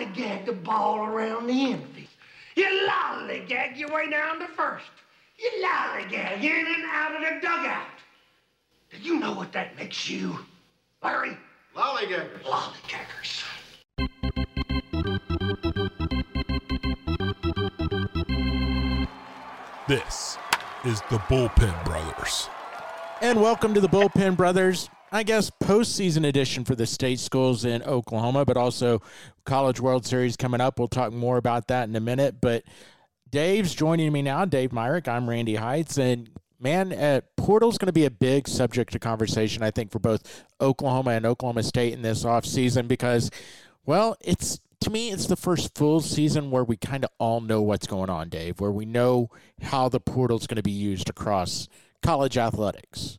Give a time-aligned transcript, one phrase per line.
[0.00, 2.08] lollygag the ball around the infield.
[2.56, 4.90] You lollygag your way down to first.
[5.38, 7.86] You lollygag in and out of the dugout.
[8.90, 10.38] Do you know what that makes you,
[11.02, 11.36] Larry?
[11.76, 12.42] Lollygaggers.
[12.42, 13.44] Lollygaggers.
[19.86, 20.38] This
[20.84, 22.48] is the Bullpen Brothers.
[23.20, 24.88] And welcome to the Bullpen Brothers.
[25.12, 29.02] I guess postseason edition for the state schools in Oklahoma, but also
[29.44, 30.78] College World Series coming up.
[30.78, 32.36] We'll talk more about that in a minute.
[32.40, 32.62] But
[33.28, 34.44] Dave's joining me now.
[34.44, 35.08] Dave Myrick.
[35.08, 35.98] I'm Randy Heights.
[35.98, 39.98] And man, uh, portal's going to be a big subject of conversation, I think, for
[39.98, 43.32] both Oklahoma and Oklahoma State in this offseason because,
[43.84, 47.60] well, it's to me, it's the first full season where we kind of all know
[47.60, 49.28] what's going on, Dave, where we know
[49.60, 51.68] how the portal's going to be used across
[52.00, 53.18] college athletics.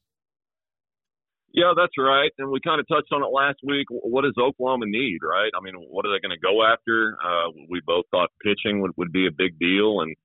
[1.53, 2.31] Yeah, that's right.
[2.37, 3.87] And we kind of touched on it last week.
[3.89, 5.51] What does Oklahoma need, right?
[5.57, 7.17] I mean, what are they going to go after?
[7.23, 9.99] Uh, we both thought pitching would, would be a big deal.
[9.99, 10.15] And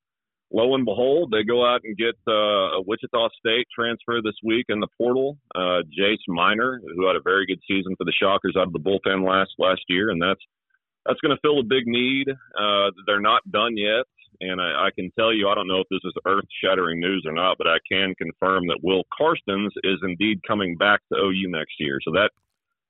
[0.53, 4.67] lo and behold, they go out and get uh, a Wichita State transfer this week
[4.69, 8.55] in the portal, uh, Jace Miner, who had a very good season for the Shockers
[8.57, 10.41] out of the bullpen last last year, and that's
[11.07, 12.29] that's going to fill a big need.
[12.31, 14.07] Uh, they're not done yet,
[14.41, 17.33] and I, I can tell you, I don't know if this is earth-shattering news or
[17.33, 21.75] not, but I can confirm that Will Karstens is indeed coming back to OU next
[21.79, 21.99] year.
[22.05, 22.31] So that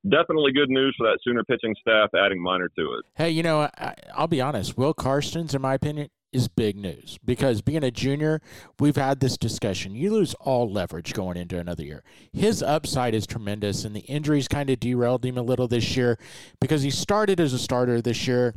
[0.08, 3.04] definitely good news for that Sooner pitching staff, adding Miner to it.
[3.14, 4.76] Hey, you know, I, I'll be honest.
[4.76, 8.40] Will Karstens, in my opinion, is big news because being a junior,
[8.78, 9.94] we've had this discussion.
[9.94, 12.02] You lose all leverage going into another year.
[12.32, 16.18] His upside is tremendous, and the injuries kind of derailed him a little this year
[16.60, 18.54] because he started as a starter this year.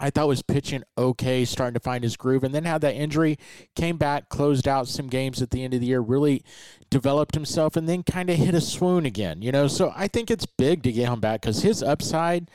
[0.00, 3.38] I thought was pitching okay, starting to find his groove, and then had that injury,
[3.76, 6.44] came back, closed out some games at the end of the year, really
[6.90, 9.42] developed himself, and then kind of hit a swoon again.
[9.42, 12.50] You know, so I think it's big to get him back because his upside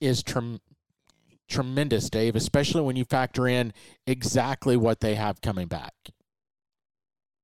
[0.00, 0.60] is tremendous
[1.50, 3.72] tremendous, Dave, especially when you factor in
[4.06, 5.92] exactly what they have coming back.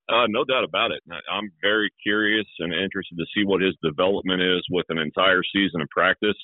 [0.09, 1.03] Uh, no doubt about it.
[1.31, 5.81] I'm very curious and interested to see what his development is with an entire season
[5.81, 6.37] of practice.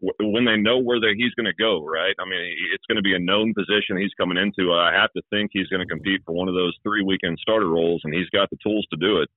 [0.00, 2.14] When they know where he's going to go, right?
[2.20, 4.72] I mean, it's going to be a known position he's coming into.
[4.72, 7.66] I have to think he's going to compete for one of those three weekend starter
[7.66, 9.28] roles, and he's got the tools to do it.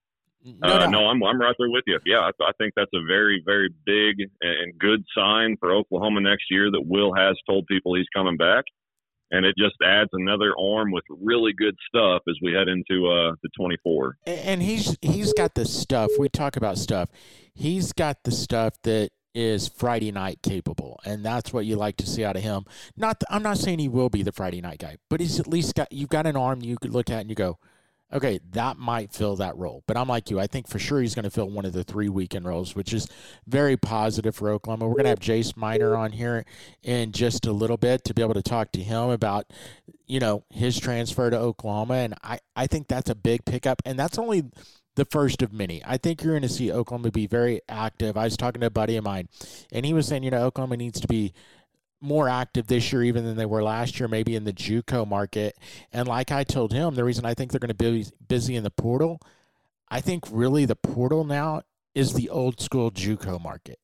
[0.44, 2.00] No, uh, no, I'm I'm right there with you.
[2.06, 6.46] Yeah, I, I think that's a very very big and good sign for Oklahoma next
[6.50, 8.64] year that Will has told people he's coming back,
[9.30, 13.36] and it just adds another arm with really good stuff as we head into uh
[13.44, 14.18] the 24.
[14.26, 16.10] And he's he's got the stuff.
[16.18, 17.10] We talk about stuff.
[17.54, 22.08] He's got the stuff that is Friday night capable, and that's what you like to
[22.08, 22.66] see out of him.
[22.97, 25.75] Not, I'm not saying he will be the Friday night guy, but he's at least
[25.75, 27.58] got you've got an arm you could look at and you go,
[28.14, 29.84] okay, that might fill that role.
[29.88, 30.40] But I'm like you.
[30.40, 32.94] I think for sure he's going to fill one of the three weekend roles, which
[32.94, 33.08] is
[33.47, 34.88] very positive for Oklahoma.
[34.88, 36.46] We're going to have Jace Miner on here
[36.84, 39.46] in just a little bit to be able to talk to him about,
[40.08, 41.96] you know, his transfer to Oklahoma.
[41.96, 43.81] And I, I think that's a big pickup.
[43.86, 44.44] And that's only
[44.96, 45.81] the first of many.
[45.85, 48.18] I think you're going to see Oklahoma be very active.
[48.18, 49.29] I was talking to a buddy of mine,
[49.72, 51.34] and he was saying, you know, Oklahoma needs to be
[52.02, 55.56] more active this year even than they were last year, maybe in the JUCO market.
[55.94, 58.63] And like I told him, the reason I think they're going to be busy in
[58.63, 59.22] the portal,
[59.90, 61.62] I think really the portal now
[61.94, 63.78] is the old school JUCO market.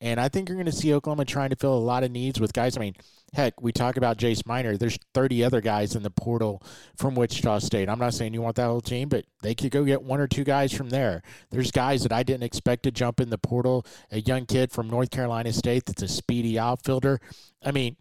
[0.00, 2.40] And I think you're going to see Oklahoma trying to fill a lot of needs
[2.40, 2.76] with guys.
[2.76, 2.94] I mean,
[3.32, 4.76] heck, we talk about Jace Miner.
[4.76, 6.62] There's 30 other guys in the portal
[6.96, 7.88] from Wichita State.
[7.88, 10.26] I'm not saying you want that whole team, but they could go get one or
[10.26, 11.22] two guys from there.
[11.50, 13.86] There's guys that I didn't expect to jump in the portal.
[14.10, 17.20] A young kid from North Carolina State that's a speedy outfielder.
[17.62, 17.96] I mean,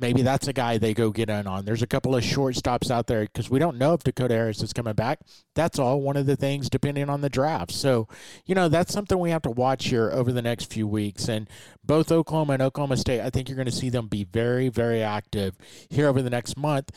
[0.00, 1.64] maybe that's a guy they go get in on.
[1.64, 4.72] There's a couple of shortstops out there because we don't know if Dakota Harris is
[4.72, 5.20] coming back.
[5.54, 7.72] That's all one of the things depending on the draft.
[7.72, 8.08] So,
[8.46, 11.28] you know, that's something we have to watch here over the next few weeks.
[11.28, 11.48] And
[11.84, 15.02] both Oklahoma and Oklahoma State, I think you're going to see them be very, very
[15.02, 15.56] active
[15.90, 16.90] here over the next month.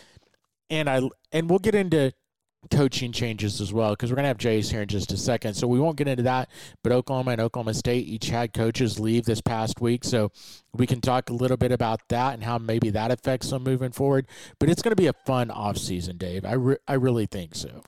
[0.69, 1.01] And I
[1.31, 2.13] and we'll get into
[2.69, 5.55] coaching changes as well because we're going to have Jace here in just a second.
[5.55, 6.49] So we won't get into that.
[6.83, 10.03] But Oklahoma and Oklahoma State each had coaches leave this past week.
[10.03, 10.31] So
[10.73, 13.91] we can talk a little bit about that and how maybe that affects them moving
[13.91, 14.27] forward.
[14.59, 16.45] But it's going to be a fun offseason, Dave.
[16.45, 17.81] I, re- I really think so.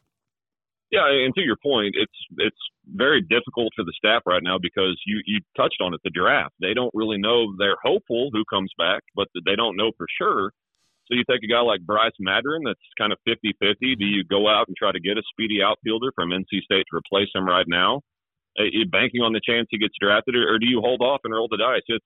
[0.92, 2.56] Yeah, and to your point, it's it's
[2.86, 6.54] very difficult for the staff right now because you you touched on it, the draft.
[6.62, 7.56] They don't really know.
[7.58, 10.52] They're hopeful who comes back, but they don't know for sure.
[11.08, 13.96] So you take a guy like Bryce Madron that's kind of 50 50.
[13.96, 16.98] Do you go out and try to get a speedy outfielder from NC State to
[16.98, 18.02] replace him right now,
[18.60, 21.48] uh, banking on the chance he gets drafted, or do you hold off and roll
[21.50, 21.84] the dice?
[21.88, 22.06] It's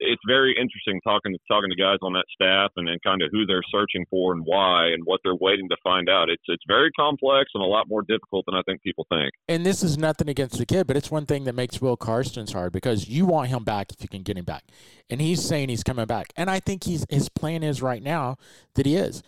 [0.00, 3.30] it's very interesting talking to talking to guys on that staff and, and kind of
[3.32, 6.28] who they're searching for and why and what they're waiting to find out.
[6.28, 9.32] It's it's very complex and a lot more difficult than I think people think.
[9.48, 12.52] And this is nothing against the kid, but it's one thing that makes Will Carstens
[12.52, 14.64] hard because you want him back if you can get him back,
[15.08, 18.36] and he's saying he's coming back, and I think he's his plan is right now
[18.74, 19.22] that he is,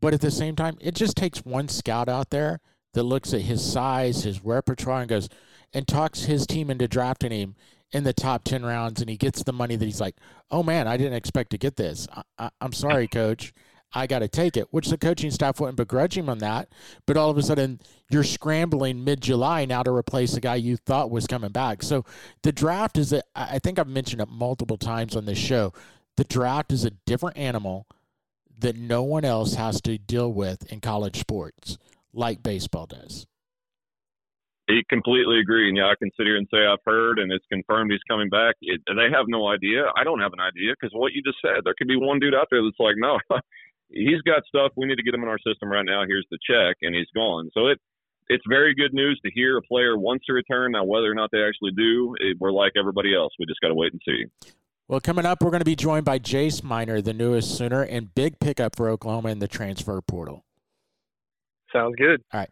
[0.00, 2.60] but at the same time, it just takes one scout out there
[2.94, 5.28] that looks at his size, his repertoire, and goes
[5.72, 7.54] and talks his team into drafting him
[7.92, 10.16] in the top 10 rounds and he gets the money that he's like,
[10.50, 12.06] oh man, I didn't expect to get this.
[12.38, 13.52] I, am sorry, coach.
[13.94, 16.68] I got to take it, which the coaching staff wouldn't begrudge him on that.
[17.06, 17.80] But all of a sudden,
[18.10, 21.82] you're scrambling mid July now to replace a guy you thought was coming back.
[21.82, 22.04] So
[22.42, 25.72] the draft is, a, I think I've mentioned it multiple times on this show.
[26.18, 27.86] The draft is a different animal
[28.58, 31.78] that no one else has to deal with in college sports
[32.12, 33.26] like baseball does.
[34.68, 35.68] He completely agree.
[35.68, 38.28] And yeah, I can sit here and say I've heard and it's confirmed he's coming
[38.28, 38.54] back.
[38.60, 39.88] It, they have no idea.
[39.96, 42.34] I don't have an idea because what you just said, there could be one dude
[42.34, 43.18] out there that's like, no,
[43.88, 44.72] he's got stuff.
[44.76, 46.04] We need to get him in our system right now.
[46.06, 47.50] Here's the check, and he's gone.
[47.54, 47.80] So it
[48.28, 50.72] it's very good news to hear a player wants to return.
[50.72, 53.32] Now, whether or not they actually do, it, we're like everybody else.
[53.38, 54.52] We just got to wait and see.
[54.86, 58.14] Well, coming up, we're going to be joined by Jace Miner, the newest Sooner, and
[58.14, 60.44] big pickup for Oklahoma in the transfer portal.
[61.72, 62.22] Sounds good.
[62.32, 62.50] All right.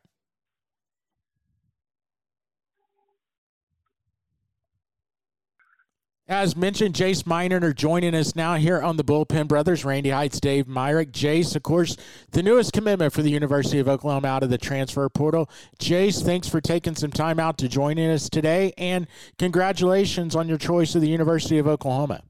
[6.29, 9.85] As mentioned, Jace Miner are joining us now here on the Bullpen Brothers.
[9.85, 11.13] Randy Heights, Dave Myrick.
[11.13, 11.97] Jace, of course,
[12.33, 15.49] the newest commitment for the University of Oklahoma out of the transfer portal.
[15.79, 19.07] Jace, thanks for taking some time out to joining us today, and
[19.39, 22.25] congratulations on your choice of the University of Oklahoma.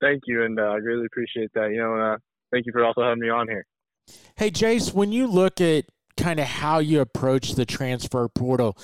[0.00, 1.70] Thank you, and uh, I really appreciate that.
[1.70, 2.16] You know, uh,
[2.52, 3.66] thank you for also having me on here.
[4.34, 5.84] Hey, Jace, when you look at
[6.16, 8.76] kind of how you approach the transfer portal,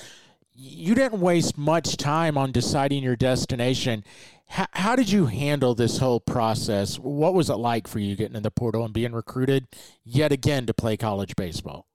[0.57, 4.03] you didn't waste much time on deciding your destination.
[4.47, 6.97] How, how, did you handle this whole process?
[6.97, 9.67] What was it like for you getting in the portal and being recruited
[10.03, 11.85] yet again to play college baseball?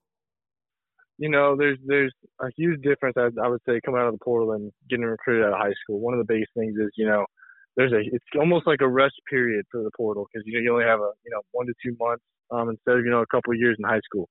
[1.18, 3.16] You know, there's there's a huge difference.
[3.18, 5.74] I, I would say coming out of the portal and getting recruited out of high
[5.82, 6.00] school.
[6.00, 7.26] One of the biggest things is you know
[7.76, 10.72] there's a it's almost like a rest period for the portal because you know you
[10.72, 13.26] only have a you know one to two months um, instead of you know a
[13.26, 14.28] couple of years in high school.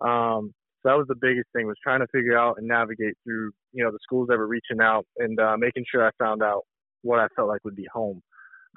[0.00, 0.52] Um,
[0.82, 3.84] so that was the biggest thing was trying to figure out and navigate through, you
[3.84, 6.62] know, the schools that were reaching out and uh, making sure I found out
[7.02, 8.20] what I felt like would be home.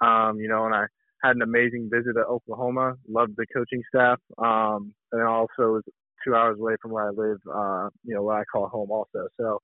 [0.01, 0.85] Um, you know, and I
[1.23, 5.83] had an amazing visit at Oklahoma, loved the coaching staff, um, and also was
[6.23, 9.27] two hours away from where I live, uh, you know, what I call home also.
[9.39, 9.59] So,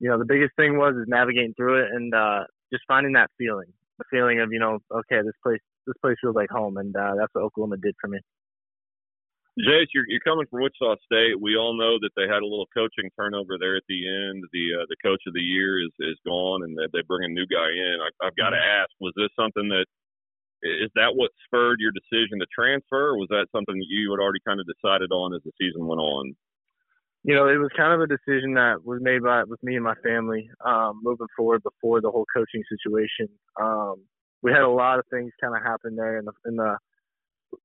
[0.00, 2.40] you know, the biggest thing was is navigating through it and uh,
[2.72, 6.34] just finding that feeling, the feeling of, you know, okay, this place, this place feels
[6.34, 8.18] like home, and uh, that's what Oklahoma did for me.
[9.54, 11.38] Jace, you're, you're coming from Wichita State.
[11.38, 14.42] We all know that they had a little coaching turnover there at the end.
[14.50, 17.30] The uh, the coach of the year is is gone, and they, they bring a
[17.30, 17.96] new guy in.
[18.02, 18.82] I, I've got to mm-hmm.
[18.82, 19.86] ask: Was this something that
[20.62, 24.18] is that what spurred your decision to transfer, or was that something that you had
[24.18, 26.34] already kind of decided on as the season went on?
[27.22, 29.84] You know, it was kind of a decision that was made by with me and
[29.84, 33.30] my family um, moving forward before the whole coaching situation.
[33.60, 34.02] Um,
[34.42, 36.76] we had a lot of things kind of happen there in the in the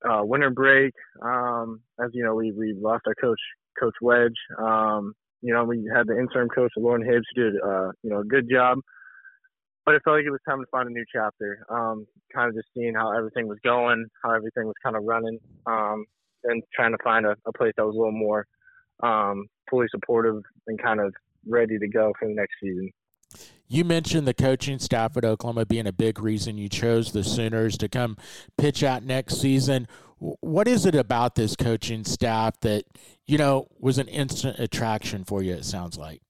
[0.09, 0.93] uh, winter break.
[1.21, 3.39] Um, as you know, we we lost our coach,
[3.79, 4.35] Coach Wedge.
[4.57, 8.19] Um, you know, we had the interim coach, Loren Hibbs, who did uh, you know
[8.19, 8.79] a good job.
[9.85, 11.65] But it felt like it was time to find a new chapter.
[11.69, 15.39] Um, kind of just seeing how everything was going, how everything was kind of running,
[15.65, 16.05] um,
[16.43, 18.45] and trying to find a, a place that was a little more
[19.01, 21.13] um, fully supportive and kind of
[21.47, 22.91] ready to go for the next season.
[23.67, 27.77] You mentioned the coaching staff at Oklahoma being a big reason you chose the Sooners
[27.77, 28.17] to come
[28.57, 29.87] pitch out next season.
[30.17, 32.85] What is it about this coaching staff that,
[33.27, 36.21] you know, was an instant attraction for you, it sounds like?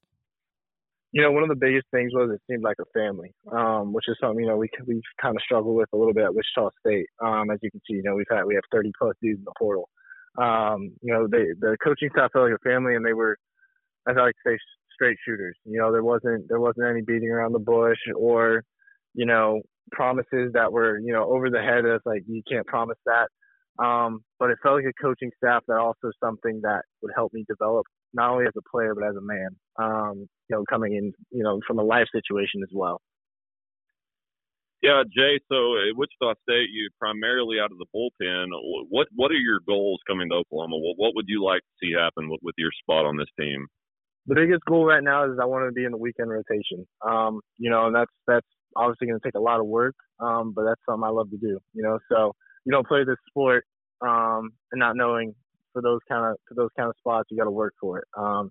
[1.12, 4.04] You know, one of the biggest things was it seemed like a family, um, which
[4.06, 6.68] is something, you know, we, we kind of struggle with a little bit at Wichita
[6.78, 7.06] State.
[7.20, 9.44] Um, as you can see, you know, we've had, we have 30 plus dudes in
[9.44, 9.88] the portal.
[10.36, 13.38] Um, you know, they, the coaching staff felt like a family and they were,
[14.06, 14.58] as I like to say,
[15.00, 15.56] straight shooters.
[15.64, 18.62] You know, there wasn't there wasn't any beating around the bush or,
[19.14, 22.98] you know, promises that were, you know, over the head of like you can't promise
[23.06, 23.28] that.
[23.82, 27.44] Um, but it felt like a coaching staff that also something that would help me
[27.48, 29.48] develop not only as a player but as a man.
[29.78, 33.00] Um, you know, coming in, you know, from a life situation as well.
[34.82, 35.38] Yeah, Jay.
[35.50, 38.48] So at Wichita State, you primarily out of the bullpen.
[38.88, 40.76] What what are your goals coming to Oklahoma?
[40.76, 43.66] What what would you like to see happen with, with your spot on this team?
[44.26, 46.86] The biggest goal right now is I want to be in the weekend rotation.
[47.06, 48.46] Um, you know, and that's that's
[48.76, 51.36] obviously going to take a lot of work, um, but that's something I love to
[51.36, 51.58] do.
[51.74, 52.34] You know, so
[52.64, 53.64] you don't play this sport
[54.02, 55.34] um, and not knowing
[55.72, 58.04] for those kind of for those kind of spots you got to work for it.
[58.16, 58.50] Um,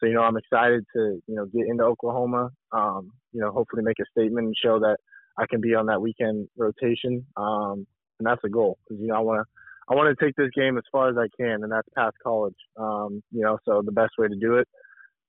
[0.00, 2.50] so you know, I'm excited to you know get into Oklahoma.
[2.72, 4.96] Um, you know, hopefully make a statement and show that
[5.38, 7.26] I can be on that weekend rotation.
[7.36, 7.86] Um,
[8.18, 10.50] and that's a goal because you know I want to I want to take this
[10.56, 12.54] game as far as I can, and that's past college.
[12.76, 14.68] Um, you know, so the best way to do it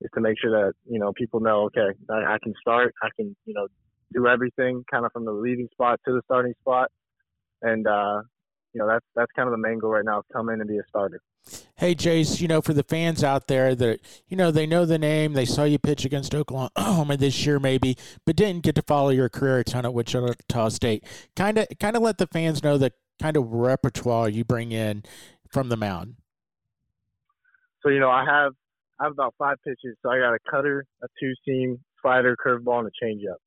[0.01, 3.09] is to make sure that you know people know, okay, I, I can start, I
[3.15, 3.67] can you know
[4.13, 6.91] do everything, kind of from the leading spot to the starting spot,
[7.61, 8.21] and uh,
[8.73, 10.69] you know that's that's kind of the main goal right now: is come in and
[10.69, 11.21] be a starter.
[11.77, 14.97] Hey, Jace, you know, for the fans out there that, you know, they know the
[14.97, 19.09] name, they saw you pitch against Oklahoma this year maybe, but didn't get to follow
[19.09, 21.03] your career a ton at Wichita State.
[21.35, 25.03] Kind of kind of let the fans know the kind of repertoire you bring in
[25.51, 26.15] from the mound.
[27.83, 28.53] So, you know, I have
[28.99, 29.97] I have about five pitches.
[30.01, 33.37] So I got a cutter, a two seam, slider, curveball, and a changeup.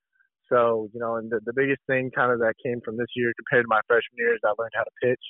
[0.51, 3.33] So, you know, and the, the biggest thing kind of that came from this year
[3.39, 5.21] compared to my freshman year is I learned how to pitch.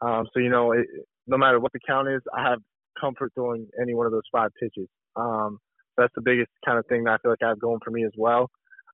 [0.00, 0.86] Um, so, you know, it,
[1.26, 2.58] no matter what the count is, I have
[3.00, 4.88] comfort throwing any one of those five pitches.
[5.16, 5.58] Um,
[5.96, 8.04] that's the biggest kind of thing that I feel like I have going for me
[8.04, 8.50] as well.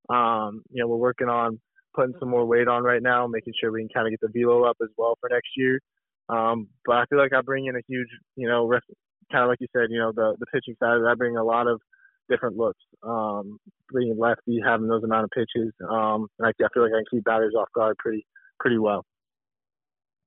[0.08, 1.60] Um, you know, we're working on
[1.94, 4.40] putting some more weight on right now, making sure we can kind of get the
[4.40, 5.80] velo up as well for next year.
[6.28, 8.82] Um, but I feel like I bring in a huge, you know, ref,
[9.30, 10.96] kind of like you said, you know, the the pitching side.
[10.96, 11.80] of that, bring a lot of
[12.28, 12.82] different looks.
[13.02, 13.58] Um,
[13.92, 17.10] being lefty, having those amount of pitches, um, and I, I feel like I can
[17.10, 18.26] keep batters off guard pretty
[18.58, 19.04] pretty well.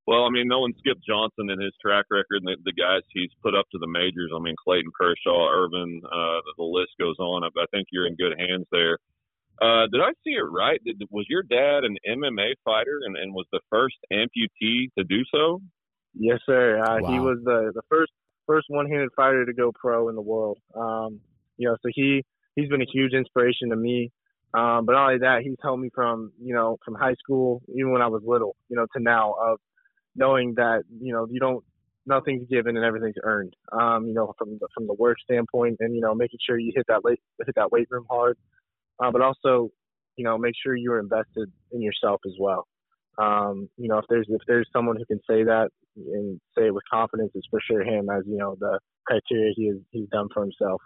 [0.06, 3.08] Well, I mean, no one Skip Johnson in his track record and the, the guys
[3.14, 4.32] he's put up to the majors.
[4.36, 7.46] I mean, Clayton Kershaw, Irvin, uh, the, the list goes on.
[7.46, 9.00] I, I think you're in good hands there.
[9.62, 10.82] Uh, did I see it right?
[10.84, 15.24] Did, was your dad an MMA fighter and, and was the first amputee to do
[15.32, 15.62] so?
[16.16, 16.84] Yes, sir.
[16.84, 17.12] Uh, wow.
[17.12, 18.12] He was the the first
[18.46, 20.60] first one-handed fighter to go pro in the world.
[20.76, 21.20] Um,
[21.58, 22.24] you know, so he
[22.56, 24.12] he's been a huge inspiration to me.
[24.56, 27.92] Um, but not only that, he's helped me from you know from high school, even
[27.92, 29.60] when I was little, you know, to now of
[30.16, 31.64] knowing that you know you don't
[32.06, 33.56] nothing's given and everything's earned.
[33.72, 36.72] Um, you know, from the, from the work standpoint, and you know, making sure you
[36.76, 38.38] hit that late, hit that weight room hard,
[39.04, 39.70] uh, but also,
[40.16, 42.68] you know, make sure you're invested in yourself as well.
[43.18, 46.74] Um, you know, if there's if there's someone who can say that and say it
[46.74, 48.10] with confidence, it's for sure him.
[48.10, 50.82] As you know, the criteria he has he's done for himself.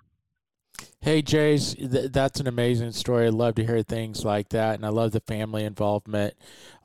[0.99, 3.27] Hey, Jace, th- that's an amazing story.
[3.27, 6.35] I love to hear things like that, and I love the family involvement.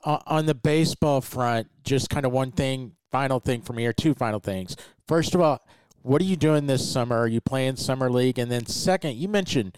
[0.03, 3.93] Uh, on the baseball front, just kind of one thing, final thing for me, or
[3.93, 4.77] two final things.
[5.07, 5.65] First of all,
[6.03, 7.17] what are you doing this summer?
[7.17, 8.37] Are you playing summer league?
[8.37, 9.77] And then second, you mentioned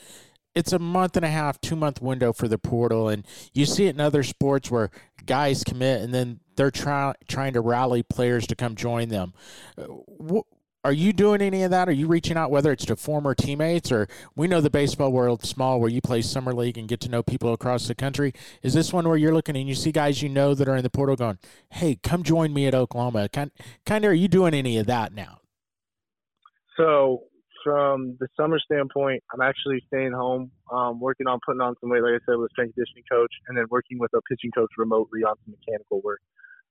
[0.56, 3.88] it's a month and a half, two month window for the portal, and you see
[3.88, 4.90] it in other sports where
[5.26, 9.34] guys commit and then they're trying trying to rally players to come join them.
[9.78, 10.42] Uh,
[10.86, 11.90] are you doing any of that?
[11.90, 15.44] Are you reaching out, whether it's to former teammates or we know the baseball world
[15.44, 18.34] small, where you play summer league and get to know people across the country?
[18.62, 20.84] Is this one where you're looking and you see guys you know that are in
[20.84, 21.40] the portal going,
[21.72, 23.30] "Hey, come join me at Oklahoma"?
[23.30, 23.50] Kind,
[23.88, 25.40] kind of, are you doing any of that now?
[26.78, 27.24] So
[27.66, 32.04] from the summer standpoint, I'm actually staying home, um, working on putting on some weight,
[32.04, 34.70] like I said, with a strength conditioning coach, and then working with a pitching coach
[34.78, 36.22] remotely on some mechanical work.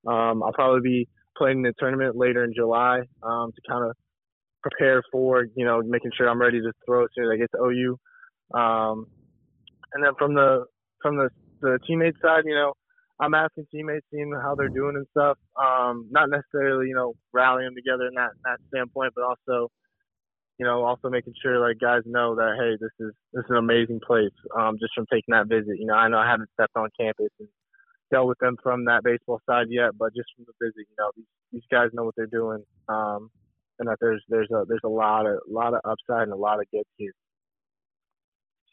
[0.06, 3.96] Um, I'll probably be playing in the tournament later in July um, to kind of
[4.62, 7.50] prepare for, you know, making sure I'm ready to throw as soon as I get
[7.56, 7.98] to OU.
[8.56, 9.06] Um,
[9.94, 10.66] and then from the
[11.02, 11.28] from the
[11.60, 12.72] the teammate side, you know,
[13.20, 15.38] I'm asking teammates, seeing how they're doing and stuff.
[15.60, 19.70] Um, not necessarily, you know, rallying together in that that standpoint, but also
[20.58, 23.56] you know, also making sure like guys know that hey, this is this is an
[23.56, 24.34] amazing place.
[24.56, 27.30] Um, just from taking that visit, you know, I know I haven't stepped on campus
[27.40, 27.49] and
[28.12, 31.11] dealt with them from that baseball side yet, but just from the visit, you know,
[31.16, 33.30] these these guys know what they're doing, um,
[33.78, 36.61] and that there's there's a there's a lot of lot of upside and a lot
[36.61, 37.12] of good here.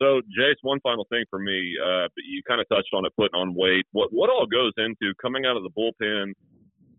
[0.01, 1.75] So, Jace, one final thing for me.
[1.77, 3.85] Uh, you kind of touched on it, putting on weight.
[3.91, 6.33] What what all goes into coming out of the bullpen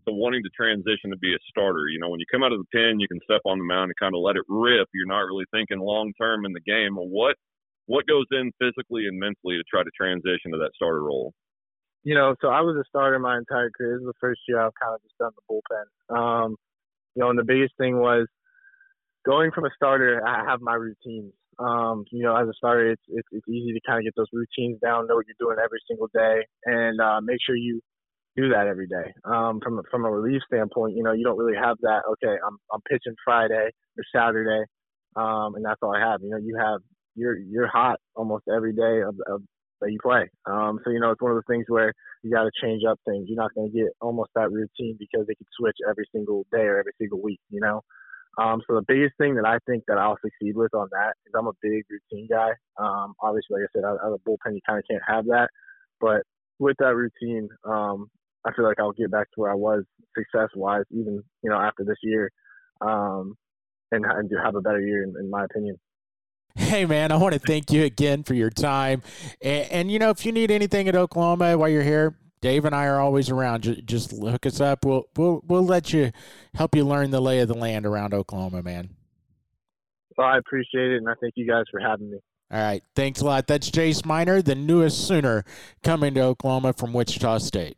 [0.07, 1.87] to wanting to transition to be a starter.
[1.89, 3.89] You know, when you come out of the pen, you can step on the mound
[3.89, 4.87] and kind of let it rip.
[4.93, 6.95] You're not really thinking long term in the game.
[6.95, 7.35] What
[7.85, 11.33] what goes in physically and mentally to try to transition to that starter role?
[12.03, 13.95] You know, so I was a starter my entire career.
[13.95, 16.15] This is the first year I've kind of just done the bullpen.
[16.15, 16.55] Um,
[17.15, 18.27] you know, and the biggest thing was
[19.25, 20.21] going from a starter.
[20.25, 21.33] I have my routines.
[21.59, 24.31] Um, you know, as a starter, it's, it's it's easy to kind of get those
[24.33, 27.79] routines down, know what you're doing every single day, and uh, make sure you
[28.35, 29.13] do that every day.
[29.25, 32.01] Um, from a, from a relief standpoint, you know, you don't really have that.
[32.13, 34.65] Okay, I'm I'm pitching Friday or Saturday,
[35.15, 36.21] um, and that's all I have.
[36.21, 36.81] You know, you have
[37.15, 39.41] you're you're hot almost every day of, of
[39.81, 40.29] that you play.
[40.45, 42.99] Um, so you know, it's one of the things where you got to change up
[43.05, 43.25] things.
[43.27, 46.63] You're not going to get almost that routine because they could switch every single day
[46.63, 47.39] or every single week.
[47.49, 47.81] You know.
[48.41, 51.33] Um, so the biggest thing that I think that I'll succeed with on that is
[51.37, 52.49] I'm a big routine guy.
[52.81, 55.49] Um, obviously, like I said, as a bullpen, you kind of can't have that,
[56.01, 56.23] but
[56.57, 58.09] with that routine, um,
[58.45, 59.83] I feel like I'll get back to where I was
[60.17, 62.31] success wise, even you know after this year,
[62.81, 63.35] um,
[63.91, 65.77] and, and have a better year in, in my opinion.
[66.55, 69.01] Hey, man, I want to thank you again for your time.
[69.41, 72.75] And, and, you know, if you need anything at Oklahoma while you're here, Dave and
[72.75, 73.63] I are always around.
[73.63, 74.85] Just, just hook us up.
[74.85, 76.11] We'll, we'll, we'll let you
[76.53, 78.91] help you learn the lay of the land around Oklahoma, man.
[80.15, 82.19] Well, I appreciate it, and I thank you guys for having me.
[82.51, 82.83] All right.
[82.95, 83.47] Thanks a lot.
[83.47, 85.43] That's Jace Miner, the newest Sooner
[85.81, 87.77] coming to Oklahoma from Wichita State.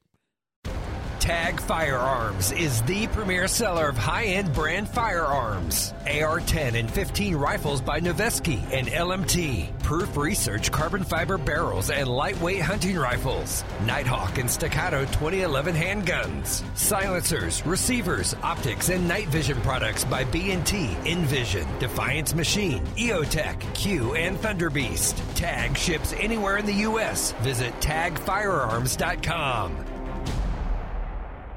[1.25, 5.91] Tag Firearms is the premier seller of high end brand firearms.
[6.05, 9.79] AR 10 and 15 rifles by Noveske and LMT.
[9.79, 13.63] Proof Research carbon fiber barrels and lightweight hunting rifles.
[13.87, 16.63] Nighthawk and Staccato 2011 handguns.
[16.77, 24.37] Silencers, receivers, optics, and night vision products by B&T, Envision, Defiance Machine, EOTech, Q, and
[24.37, 25.19] Thunderbeast.
[25.33, 27.31] Tag ships anywhere in the U.S.
[27.41, 29.94] Visit tagfirearms.com.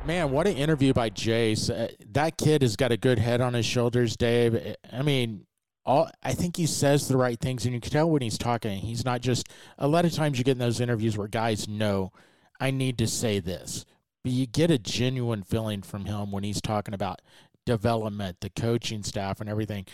[0.09, 1.69] Man, what an interview by Jace.
[1.69, 4.75] Uh, that kid has got a good head on his shoulders, Dave.
[4.91, 5.45] I mean,
[5.85, 8.79] all I think he says the right things, and you can tell when he's talking.
[8.79, 9.51] He's not just.
[9.77, 12.11] A lot of times you get in those interviews where guys know,
[12.59, 13.85] I need to say this,
[14.25, 17.21] but you get a genuine feeling from him when he's talking about
[17.67, 19.85] development, the coaching staff, and everything.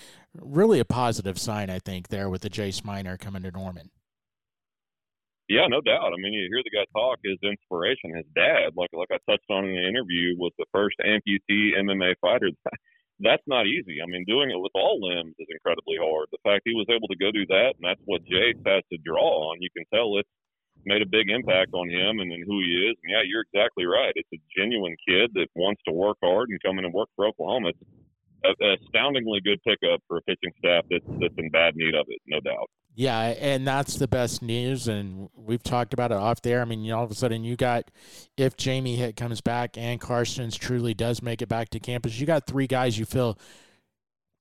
[0.41, 3.91] Really a positive sign, I think, there with the Jace Miner coming to Norman.
[5.49, 6.13] Yeah, no doubt.
[6.13, 7.21] I mean, you hear the guy talk.
[7.25, 10.97] His inspiration, his dad, like like I touched on in the interview, was the first
[11.05, 12.49] amputee MMA fighter.
[13.21, 14.01] That's not easy.
[14.03, 16.27] I mean, doing it with all limbs is incredibly hard.
[16.33, 18.99] The fact he was able to go do that, and that's what Jace has to
[19.07, 19.63] draw on.
[19.63, 20.29] You can tell it's
[20.85, 22.97] made a big impact on him and, and who he is.
[23.05, 24.13] And yeah, you're exactly right.
[24.17, 27.27] It's a genuine kid that wants to work hard and come in and work for
[27.27, 27.71] Oklahoma.
[27.71, 27.79] It's
[28.45, 32.41] astoundingly good pickup for a pitching staff that's that's in bad need of it, no
[32.41, 32.69] doubt.
[32.97, 36.61] Yeah, and that's the best news, and we've talked about it off there.
[36.61, 37.91] I mean, all of a sudden you got
[38.37, 42.27] if Jamie Hitt comes back and Karstens truly does make it back to campus, you
[42.27, 43.37] got three guys you feel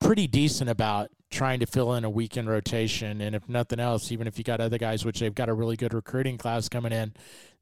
[0.04, 3.22] pretty decent about trying to fill in a weekend rotation.
[3.22, 5.76] And if nothing else, even if you got other guys, which they've got a really
[5.76, 7.14] good recruiting class coming in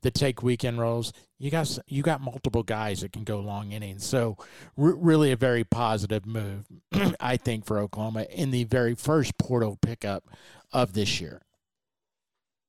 [0.02, 4.06] that take weekend roles, you got you got multiple guys that can go long innings.
[4.06, 4.38] So
[4.78, 6.68] r- really a very positive move,
[7.20, 10.26] I think, for Oklahoma in the very first portal pickup
[10.74, 11.42] of this year.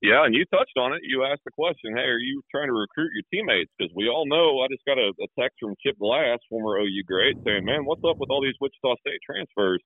[0.02, 1.02] Yeah, and you touched on it.
[1.06, 3.70] You asked the question, hey, are you trying to recruit your teammates?
[3.78, 7.02] Because we all know, I just got a, a text from Chip Glass, former OU
[7.06, 9.80] great, saying, man, what's up with all these Wichita State transfers?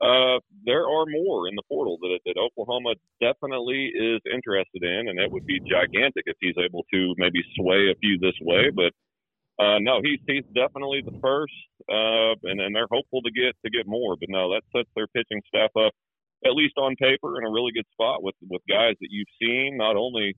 [0.00, 5.18] Uh, there are more in the portal that, that Oklahoma definitely is interested in, and
[5.18, 8.70] it would be gigantic if he's able to maybe sway a few this way.
[8.70, 8.94] But
[9.62, 11.54] uh, no, he's he's definitely the first,
[11.88, 14.16] uh, and and they're hopeful to get to get more.
[14.18, 15.92] But no, that sets their pitching staff up
[16.44, 19.76] at least on paper in a really good spot with with guys that you've seen.
[19.76, 20.36] Not only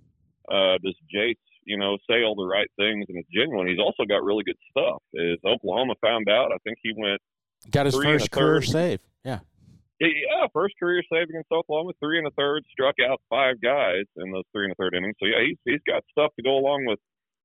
[0.51, 4.05] uh, does Jace you know say all the right things and it's genuine, he's also
[4.05, 5.03] got really good stuff.
[5.15, 7.21] As Oklahoma found out, I think he went
[7.71, 9.01] got his first career save.
[9.25, 9.41] Yeah.
[10.01, 14.33] Yeah, first career save against Oklahoma, three and a third, struck out five guys in
[14.33, 15.15] those three and a third innings.
[15.21, 16.99] So yeah, he's he's got stuff to go along with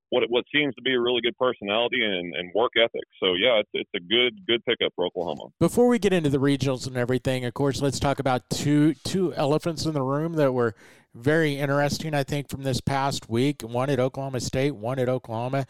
[0.09, 3.03] what what seems to be a really good personality and, and work ethic.
[3.19, 5.45] So yeah, it's it's a good good pickup for Oklahoma.
[5.59, 9.33] Before we get into the regionals and everything, of course, let's talk about two two
[9.33, 10.75] elephants in the room that were
[11.15, 13.61] very interesting, I think, from this past week.
[13.61, 15.65] One at Oklahoma State, one at Oklahoma.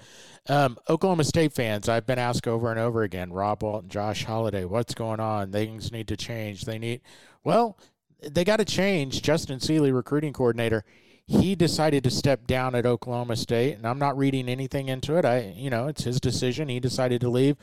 [0.47, 4.65] Um, Oklahoma State fans, I've been asked over and over again, Rob Walton, Josh Holliday,
[4.65, 5.51] what's going on?
[5.51, 6.63] Things need to change.
[6.63, 7.01] They need,
[7.43, 7.79] well,
[8.21, 9.21] they got to change.
[9.21, 10.83] Justin Seeley, recruiting coordinator,
[11.29, 15.25] he decided to step down at Oklahoma State, and I'm not reading anything into it.
[15.25, 16.69] I, you know, it's his decision.
[16.69, 17.55] He decided to leave,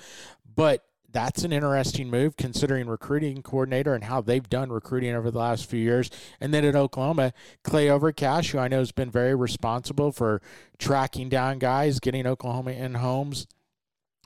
[0.55, 5.41] but that's an interesting move considering recruiting coordinator and how they've done recruiting over the
[5.41, 6.11] last few years.
[6.41, 7.33] And then at Oklahoma,
[7.65, 10.41] Clay Overcash, who I know has been very responsible for
[10.79, 13.49] tracking down guys, getting Oklahoma in homes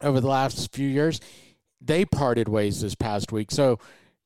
[0.03, 1.19] over the last few years.
[1.81, 3.51] They parted ways this past week.
[3.51, 3.79] So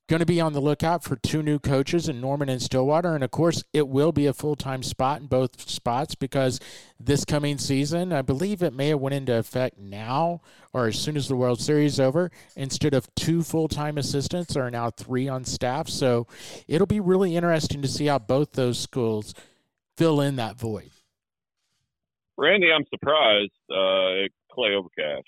[0.06, 3.14] going to be on the lookout for two new coaches in Norman and Stillwater.
[3.14, 6.60] And of course, it will be a full time spot in both spots because
[7.00, 11.16] this coming season, I believe it may have went into effect now or as soon
[11.16, 12.30] as the World Series over.
[12.56, 15.88] Instead of two full time assistants, there are now three on staff.
[15.88, 16.26] So
[16.68, 19.34] it'll be really interesting to see how both those schools
[19.96, 20.90] fill in that void.
[22.36, 25.22] Randy, I'm surprised uh, Clay Overcash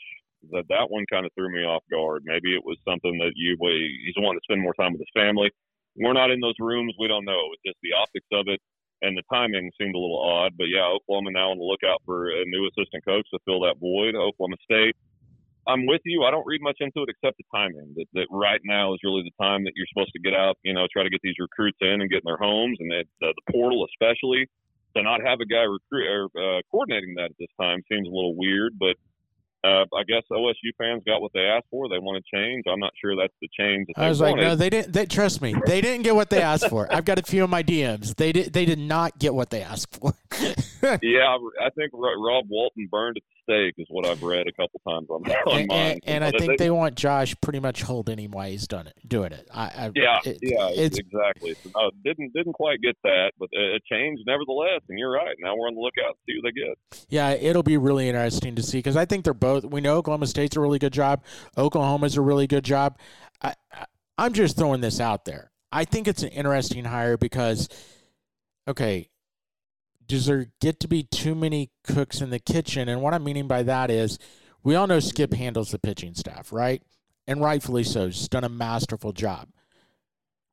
[0.53, 2.23] that that one kind of threw me off guard.
[2.25, 5.51] Maybe it was something that you he's wanting to spend more time with his family.
[5.97, 6.95] We're not in those rooms.
[6.99, 7.41] We don't know.
[7.53, 8.61] It's just the optics of it
[9.03, 10.53] and the timing seemed a little odd.
[10.57, 13.77] But yeah, Oklahoma now on the lookout for a new assistant coach to fill that
[13.81, 14.15] void.
[14.15, 14.97] Oklahoma State.
[15.69, 16.23] I'm with you.
[16.23, 17.93] I don't read much into it except the timing.
[17.97, 20.73] That, that right now is really the time that you're supposed to get out, you
[20.73, 23.35] know, try to get these recruits in and get in their homes, and that, uh,
[23.35, 24.47] the portal especially.
[24.97, 28.11] To not have a guy recruit or uh, coordinating that at this time seems a
[28.11, 28.97] little weird, but
[29.67, 31.89] uh, I guess OSU fans got what they asked for.
[31.89, 32.65] They want to change.
[32.71, 33.89] I'm not sure that's the change.
[33.89, 34.45] That I was like, wanted.
[34.45, 34.93] no, they didn't.
[34.93, 35.55] They trust me.
[35.67, 36.93] They didn't get what they asked for.
[36.93, 38.15] I've got a few of my DMs.
[38.15, 38.53] They did.
[38.53, 40.15] They did not get what they asked for.
[41.03, 44.81] yeah, I think Rob Walton burned at the stake is what I've read a couple
[44.89, 45.91] times on, on and, mine.
[45.91, 48.87] And, and I think they, they, want Josh pretty much hold him while he's done
[48.87, 49.49] it, doing it.
[49.53, 51.55] I, I yeah, it, yeah, it's, exactly.
[51.63, 54.81] So, no, didn't didn't quite get that, but it changed nevertheless.
[54.89, 55.35] And you're right.
[55.41, 57.07] Now we're on the lookout to see what they get.
[57.09, 59.65] Yeah, it'll be really interesting to see because I think they're both.
[59.65, 61.23] We know Oklahoma State's a really good job.
[61.57, 62.99] Oklahoma's a really good job.
[63.43, 63.87] I, I,
[64.19, 65.51] I'm just throwing this out there.
[65.73, 67.69] I think it's an interesting hire because,
[68.67, 69.11] okay,
[70.07, 72.89] does there get to be too many cooks in the kitchen?
[72.89, 74.19] And what I'm meaning by that is
[74.63, 76.83] we all know Skip handles the pitching staff, right?
[77.27, 78.07] And rightfully so.
[78.07, 79.49] He's done a masterful job.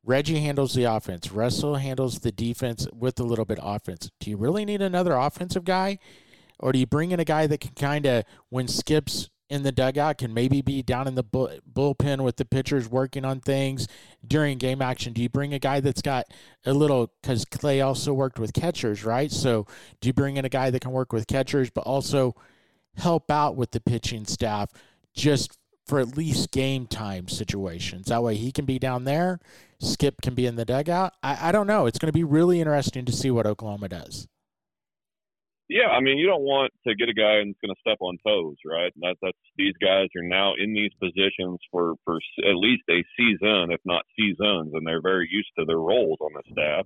[0.06, 1.32] Reggie handles the offense.
[1.32, 4.12] Russell handles the defense with a little bit of offense.
[4.20, 6.00] Do you really need another offensive guy?
[6.60, 9.72] Or do you bring in a guy that can kind of, when Skip's in the
[9.72, 13.88] dugout, can maybe be down in the bullpen with the pitchers working on things
[14.26, 15.14] during game action?
[15.14, 16.26] Do you bring a guy that's got
[16.66, 19.32] a little, because Clay also worked with catchers, right?
[19.32, 19.68] So
[20.02, 22.36] do you bring in a guy that can work with catchers, but also
[22.96, 24.70] help out with the pitching staff
[25.14, 28.08] just for at least game time situations?
[28.08, 29.40] That way he can be down there,
[29.80, 31.14] Skip can be in the dugout.
[31.22, 31.86] I, I don't know.
[31.86, 34.28] It's going to be really interesting to see what Oklahoma does.
[35.74, 38.22] Yeah, I mean, you don't want to get a guy that's going to step on
[38.22, 38.94] toes, right?
[39.02, 43.74] That, that's these guys are now in these positions for for at least a season,
[43.74, 46.86] if not seasons, and they're very used to their roles on the staff.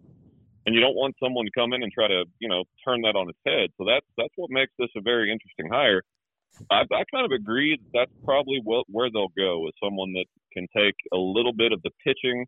[0.66, 3.20] And you don't want someone to come in and try to, you know, turn that
[3.20, 3.76] on its head.
[3.76, 6.02] So that's that's what makes this a very interesting hire.
[6.72, 10.32] I, I kind of agree that that's probably what, where they'll go with someone that
[10.54, 12.46] can take a little bit of the pitching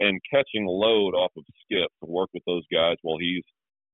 [0.00, 3.42] and catching load off of Skip to work with those guys while he's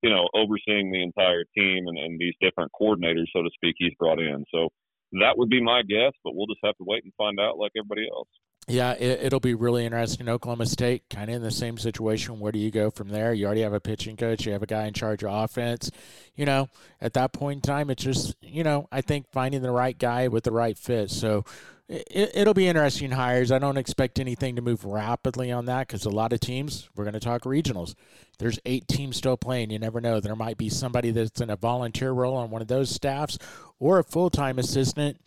[0.04, 3.94] you know, overseeing the entire team and, and these different coordinators, so to speak, he's
[3.98, 4.44] brought in.
[4.52, 4.68] So
[5.12, 7.72] that would be my guess, but we'll just have to wait and find out like
[7.74, 8.28] everybody else.
[8.68, 10.28] Yeah, it, will be really interesting.
[10.28, 12.38] Oklahoma State, kind of in the same situation.
[12.38, 13.32] Where do you go from there?
[13.32, 14.44] You already have a pitching coach.
[14.44, 15.90] You have a guy in charge of offense.
[16.34, 16.68] You know,
[17.00, 20.28] at that point in time, it's just, you know, I think finding the right guy
[20.28, 21.10] with the right fit.
[21.10, 21.44] So
[21.88, 23.52] it, will be interesting hires.
[23.52, 27.04] I don't expect anything to move rapidly on that because a lot of teams, we're
[27.04, 27.94] going to talk regionals.
[28.38, 29.70] There's eight teams still playing.
[29.70, 30.18] You never know.
[30.20, 33.38] There might be somebody that's in a volunteer role on one of those staffs
[33.78, 35.20] or a full time assistant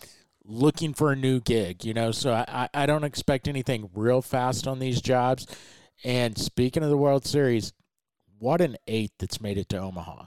[0.44, 2.12] looking for a new gig, you know.
[2.12, 5.46] So I, I don't expect anything real fast on these jobs.
[6.04, 7.74] And speaking of the World Series,
[8.40, 10.26] what an eight that's made it to Omaha.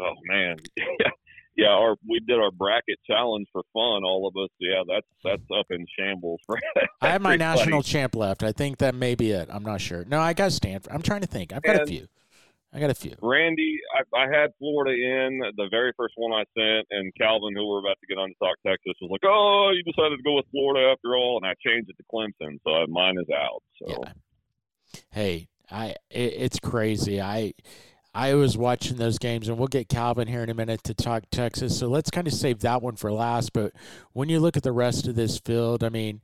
[0.00, 0.56] Oh, man.
[1.56, 4.04] yeah, our we did our bracket challenge for fun.
[4.04, 6.40] All of us, yeah, that's that's up in shambles.
[7.00, 8.42] I have my national champ left.
[8.42, 9.48] I think that may be it.
[9.50, 10.04] I'm not sure.
[10.04, 10.92] No, I got Stanford.
[10.92, 11.52] I'm trying to think.
[11.52, 12.06] I've got and a few.
[12.72, 13.16] I got a few.
[13.20, 17.66] Randy, I, I had Florida in the very first one I sent, and Calvin, who
[17.66, 20.36] we're about to get on to talk Texas, was like, "Oh, you decided to go
[20.36, 23.62] with Florida after all," and I changed it to Clemson, so mine is out.
[23.82, 24.12] So, yeah.
[25.10, 27.20] hey, I it, it's crazy.
[27.20, 27.54] I
[28.12, 31.24] I was watching those games, and we'll get Calvin here in a minute to talk
[31.30, 31.78] Texas.
[31.78, 33.52] So let's kind of save that one for last.
[33.52, 33.72] But
[34.12, 36.20] when you look at the rest of this field, I mean,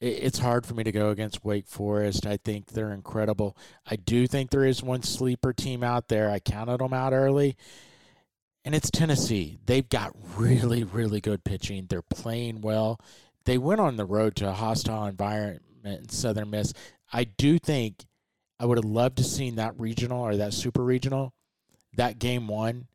[0.00, 2.24] it's hard for me to go against Wake Forest.
[2.24, 3.56] I think they're incredible.
[3.84, 6.30] I do think there is one sleeper team out there.
[6.30, 7.56] I counted them out early,
[8.64, 9.58] and it's Tennessee.
[9.66, 11.86] They've got really, really good pitching.
[11.88, 13.00] They're playing well.
[13.44, 16.72] They went on the road to a hostile environment in Southern Miss.
[17.12, 18.04] I do think
[18.60, 21.32] I would have loved to seen that regional or that super regional,
[21.96, 22.88] that game one,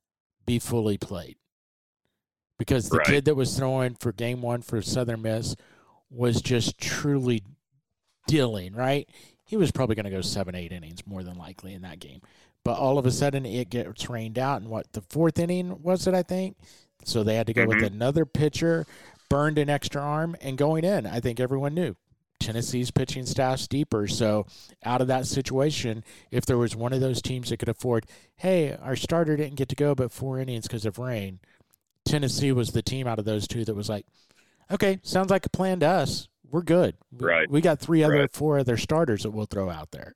[0.45, 1.37] be fully played.
[2.59, 3.07] Because the right.
[3.07, 5.55] kid that was throwing for game one for Southern Miss
[6.09, 7.43] was just truly
[8.27, 9.09] dealing, right?
[9.45, 12.21] He was probably going to go seven, eight innings more than likely in that game.
[12.63, 14.61] But all of a sudden, it gets rained out.
[14.61, 16.57] And what, the fourth inning was it, I think?
[17.03, 17.81] So they had to go mm-hmm.
[17.81, 18.85] with another pitcher,
[19.29, 21.05] burned an extra arm, and going in.
[21.05, 21.95] I think everyone knew
[22.43, 24.07] Tennessee's pitching staff's deeper.
[24.07, 24.45] So,
[24.83, 28.75] out of that situation, if there was one of those teams that could afford, hey,
[28.81, 31.39] our starter didn't get to go but four innings because of rain,
[32.05, 34.05] Tennessee was the team out of those two that was like,
[34.71, 36.27] okay, sounds like a plan to us.
[36.51, 36.95] We're good.
[37.11, 37.49] Right.
[37.49, 38.31] We got three other, right.
[38.31, 40.15] four other starters that we'll throw out there.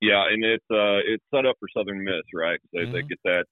[0.00, 2.58] Yeah, and it's uh, it's set up for Southern Miss, right?
[2.72, 2.92] They, mm-hmm.
[2.92, 3.44] they get that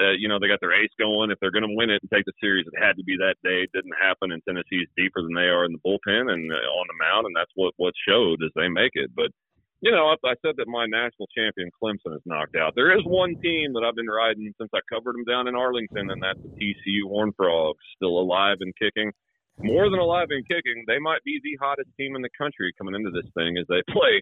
[0.00, 1.30] uh, you know, they got their ace going.
[1.30, 3.36] If they're going to win it and take the series, it had to be that
[3.42, 3.64] day.
[3.64, 6.86] It didn't happen, and Tennessee's deeper than they are in the bullpen and uh, on
[6.88, 9.10] the mound, and that's what what showed as they make it.
[9.16, 9.32] But
[9.80, 12.74] you know, I, I said that my national champion Clemson is knocked out.
[12.74, 16.10] There is one team that I've been riding since I covered them down in Arlington,
[16.10, 19.12] and that's the TCU Horn Frogs, still alive and kicking.
[19.58, 22.94] More than alive and kicking, they might be the hottest team in the country coming
[22.94, 24.20] into this thing as they play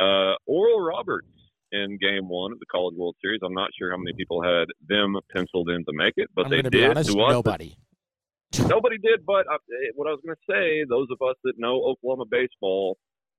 [0.00, 1.28] uh, Oral Roberts
[1.72, 3.40] in Game One of the College World Series.
[3.44, 6.50] I'm not sure how many people had them penciled in to make it, but I'm
[6.50, 6.72] they did.
[6.72, 7.76] be honest, to us, nobody.
[8.68, 9.58] Nobody did, but uh,
[9.96, 12.96] what I was going to say, those of us that know Oklahoma baseball,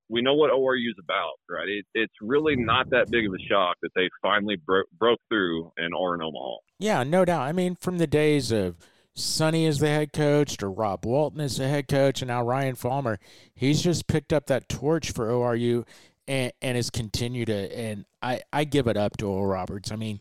[0.10, 1.68] we know what ORU is about, right?
[1.68, 5.72] It, it's really not that big of a shock that they finally bro- broke through
[5.78, 6.58] and are in Omaha.
[6.80, 7.44] Yeah, no doubt.
[7.44, 8.76] I mean, from the days of
[9.16, 12.76] Sunny as the head coach to Rob Walton as the head coach and now Ryan
[12.76, 13.18] Folmar,
[13.56, 15.86] he's just picked up that torch for ORU
[16.28, 17.78] and, and has continued to.
[17.78, 19.92] And I, I give it up to Oral Roberts.
[19.92, 20.20] I mean,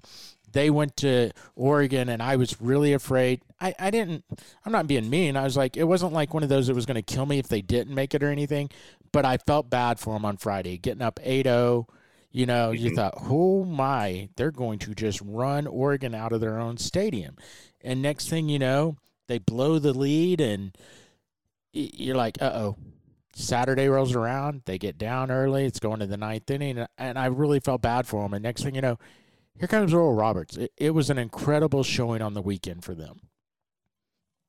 [0.53, 3.43] they went to Oregon and I was really afraid.
[3.61, 4.25] I, I didn't,
[4.65, 5.37] I'm not being mean.
[5.37, 7.39] I was like, it wasn't like one of those that was going to kill me
[7.39, 8.71] if they didn't make it or anything,
[9.13, 11.87] but I felt bad for them on Friday, getting up 8 0.
[12.31, 12.97] You know, you Mhm.
[12.97, 17.37] thought, oh my, they're going to just run Oregon out of their own stadium.
[17.81, 20.77] And next thing you know, they blow the lead, and
[21.73, 22.77] you're like, uh oh.
[23.39, 25.67] Saturday rolls around, they get down early.
[25.67, 28.33] It's going to the ninth inning, and I really felt bad for them.
[28.33, 28.99] And next thing you know,
[29.59, 30.57] here comes Oral Roberts.
[30.57, 33.29] It, it was an incredible showing on the weekend for them.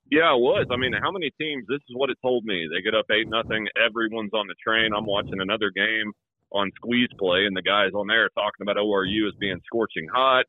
[0.09, 0.67] Yeah, it was.
[0.71, 1.65] I mean, how many teams?
[1.67, 2.65] This is what it told me.
[2.71, 3.67] They get up eight nothing.
[3.75, 4.93] Everyone's on the train.
[4.95, 6.13] I'm watching another game
[6.53, 10.45] on squeeze play, and the guys on there talking about ORU as being scorching hot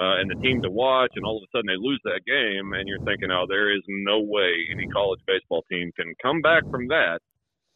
[0.00, 1.12] uh, and the team to watch.
[1.14, 3.82] And all of a sudden, they lose that game, and you're thinking, oh, there is
[3.86, 7.20] no way any college baseball team can come back from that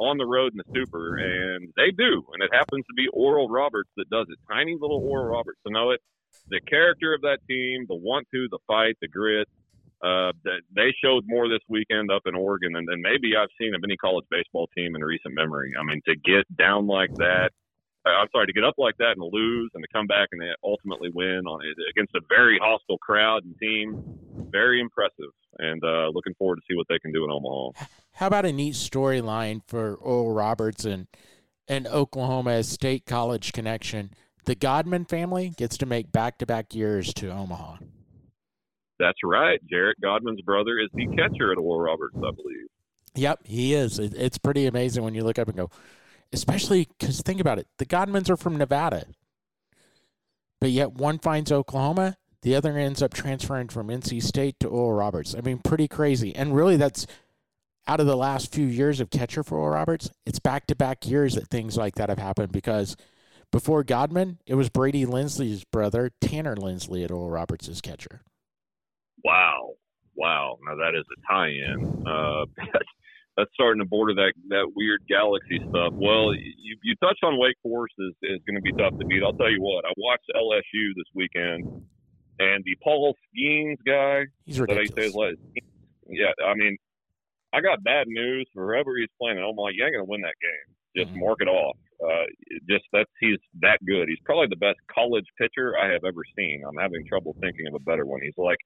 [0.04, 2.22] on the road in the super, and they do.
[2.32, 4.38] And it happens to be Oral Roberts that does it.
[4.50, 6.00] Tiny little Oral Roberts to know it.
[6.50, 9.48] The character of that team, the want to, the fight, the grit.
[10.04, 10.32] Uh,
[10.74, 13.96] they showed more this weekend up in Oregon than, than maybe I've seen of any
[13.96, 15.72] college baseball team in recent memory.
[15.78, 17.50] I mean, to get down like that,
[18.04, 21.10] I'm sorry, to get up like that and lose, and to come back and ultimately
[21.14, 24.02] win on it against a very hostile crowd and team,
[24.50, 25.30] very impressive.
[25.58, 27.86] And uh, looking forward to see what they can do in Omaha.
[28.14, 31.06] How about a neat storyline for Oral Roberts and
[31.68, 34.10] and Oklahoma State College connection?
[34.44, 37.76] The Godman family gets to make back to back years to Omaha.
[38.98, 39.60] That's right.
[39.70, 42.66] Jarrett Godman's brother is the catcher at Oral Roberts, I believe.
[43.14, 43.98] Yep, he is.
[43.98, 45.70] It's pretty amazing when you look up and go,
[46.32, 47.66] especially because think about it.
[47.78, 49.06] The Godmans are from Nevada,
[50.60, 54.92] but yet one finds Oklahoma, the other ends up transferring from NC State to Oral
[54.92, 55.34] Roberts.
[55.36, 56.34] I mean, pretty crazy.
[56.34, 57.06] And really, that's
[57.86, 60.10] out of the last few years of catcher for Oral Roberts.
[60.26, 62.96] It's back to back years that things like that have happened because
[63.52, 68.22] before Godman, it was Brady Lindsly's brother, Tanner Lindsly, at Oral Roberts catcher.
[69.24, 69.74] Wow,
[70.16, 70.58] wow.
[70.66, 72.04] Now that is a tie-in.
[72.06, 72.44] Uh,
[73.36, 75.92] that's starting to border that that weird galaxy stuff.
[75.94, 79.22] Well, you you touched on Wake Forest is is going to be tough to beat.
[79.22, 79.84] I'll tell you what.
[79.84, 81.64] I watched LSU this weekend,
[82.38, 84.26] and the Paul Skenes guy.
[84.44, 85.06] He's Is that how you say ridiculous.
[85.06, 85.66] his last?
[86.08, 86.76] Yeah, I mean,
[87.54, 89.38] I got bad news for whoever he's playing.
[89.38, 89.68] at Omaha.
[89.68, 90.74] You ain't gonna win that game.
[91.04, 91.20] Just Mhm.
[91.20, 91.76] mark it off.
[92.04, 92.26] Uh,
[92.68, 94.08] just that's he's that good.
[94.08, 96.62] He's probably the best college pitcher I have ever seen.
[96.68, 98.20] I'm having trouble thinking of a better one.
[98.22, 98.58] He's like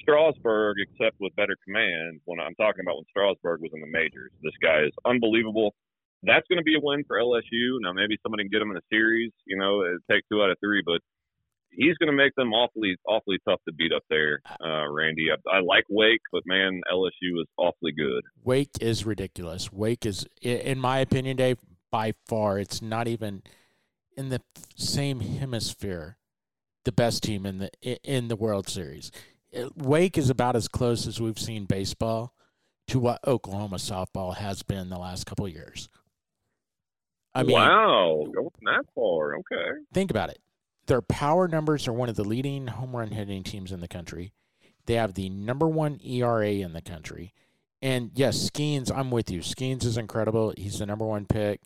[0.00, 2.20] Strasburg, except with better command.
[2.24, 5.74] When I'm talking about when Strasburg was in the majors, this guy is unbelievable.
[6.22, 7.78] That's going to be a win for LSU.
[7.80, 9.32] Now maybe somebody can get him in a series.
[9.46, 11.00] You know, take two out of three, but
[11.70, 15.28] he's going to make them awfully, awfully tough to beat up there, uh, Randy.
[15.30, 18.24] I, I like Wake, but man, LSU is awfully good.
[18.44, 19.72] Wake is ridiculous.
[19.72, 21.58] Wake is, in my opinion, Dave,
[21.90, 23.42] by far, it's not even
[24.16, 24.42] in the
[24.76, 26.18] same hemisphere,
[26.84, 27.70] the best team in the
[28.02, 29.10] in the World Series.
[29.76, 32.34] Wake is about as close as we've seen baseball
[32.88, 35.88] to what Oklahoma softball has been the last couple of years.
[37.34, 39.36] I mean, wow, going that far.
[39.38, 39.80] Okay.
[39.92, 40.40] think about it.
[40.86, 44.32] Their power numbers are one of the leading home run hitting teams in the country.
[44.86, 47.34] They have the number one ERA in the country.
[47.82, 49.40] And yes, Skenes, I'm with you.
[49.40, 50.54] Skenes is incredible.
[50.56, 51.60] He's the number one pick.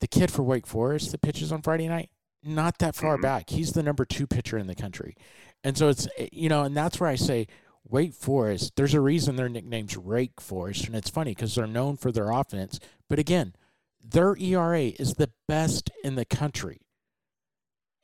[0.00, 2.10] The kid for Wake Forest that pitches on Friday night,
[2.42, 3.22] not that far Mhm.
[3.22, 3.50] back.
[3.50, 5.16] He's the number two pitcher in the country.
[5.64, 7.46] And so it's, eh, you know, and that's where I say
[7.84, 10.86] Wake Forest, there's a reason their nickname's Rake Forest.
[10.86, 12.80] And it's funny because they're known for their offense.
[13.08, 13.54] But again,
[14.02, 16.80] their ERA is the best in the country.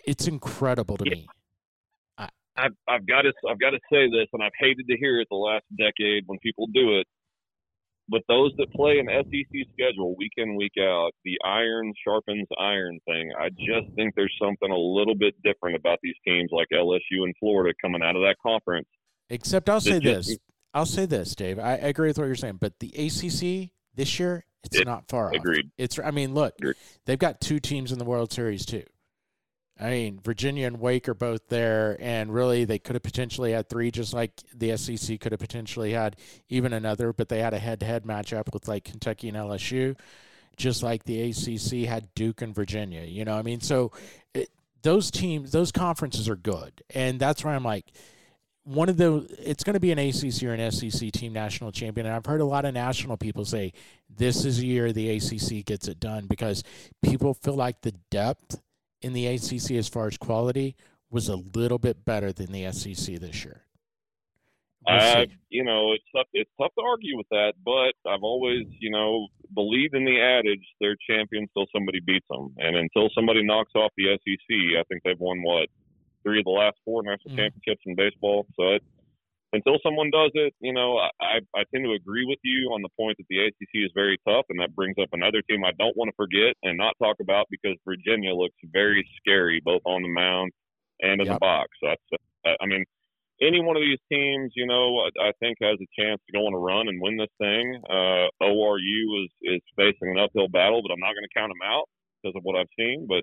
[0.04, 1.14] It's incredible to Yeah.
[1.14, 1.28] me.
[2.60, 5.28] I've, I've got to I've got to say this, and I've hated to hear it
[5.30, 7.06] the last decade when people do it.
[8.10, 12.98] But those that play an SEC schedule week in week out, the iron sharpens iron
[13.06, 13.30] thing.
[13.38, 17.34] I just think there's something a little bit different about these teams like LSU and
[17.38, 18.88] Florida coming out of that conference.
[19.30, 20.38] Except I'll say just- this.
[20.74, 21.58] I'll say this, Dave.
[21.58, 25.08] I, I agree with what you're saying, but the ACC this year, it's It- not
[25.08, 25.34] far off.
[25.34, 25.70] Agreed.
[25.76, 26.76] It's I mean, look, Agreed.
[27.06, 28.84] they've got two teams in the World Series too.
[29.80, 33.68] I mean, Virginia and Wake are both there, and really they could have potentially had
[33.68, 36.16] three, just like the SEC could have potentially had
[36.48, 39.96] even another, but they had a head-to-head matchup with like Kentucky and LSU.
[40.56, 43.02] just like the ACC had Duke and Virginia.
[43.02, 43.92] You know, I mean, so
[44.34, 44.50] it,
[44.82, 47.86] those teams, those conferences are good, and that's why I'm like,
[48.64, 52.06] one of the it's going to be an ACC or an SEC team national champion,
[52.06, 53.72] and I've heard a lot of national people say
[54.10, 56.64] this is a year the ACC gets it done because
[57.02, 58.60] people feel like the depth
[59.02, 60.76] in the ACC as far as quality
[61.10, 63.62] was a little bit better than the SEC this year.
[64.86, 66.28] We'll uh, you know, it's tough.
[66.32, 70.64] It's tough to argue with that, but I've always, you know, believed in the adage:
[70.80, 75.02] they're champions till somebody beats them, and until somebody knocks off the SEC, I think
[75.04, 75.68] they've won what
[76.22, 77.38] three of the last four national mm-hmm.
[77.38, 78.46] championships in baseball.
[78.56, 78.82] So it,
[79.52, 82.92] until someone does it, you know, I, I tend to agree with you on the
[82.98, 85.96] point that the ACC is very tough, and that brings up another team I don't
[85.96, 90.08] want to forget and not talk about because Virginia looks very scary both on the
[90.08, 90.52] mound
[91.00, 91.36] and in yep.
[91.36, 91.68] the box.
[91.80, 92.84] So that's, I mean,
[93.40, 96.54] any one of these teams, you know, I think has a chance to go on
[96.54, 97.80] a run and win this thing.
[97.88, 101.64] Uh, ORU is is facing an uphill battle, but I'm not going to count them
[101.64, 101.86] out
[102.18, 103.06] because of what I've seen.
[103.08, 103.22] But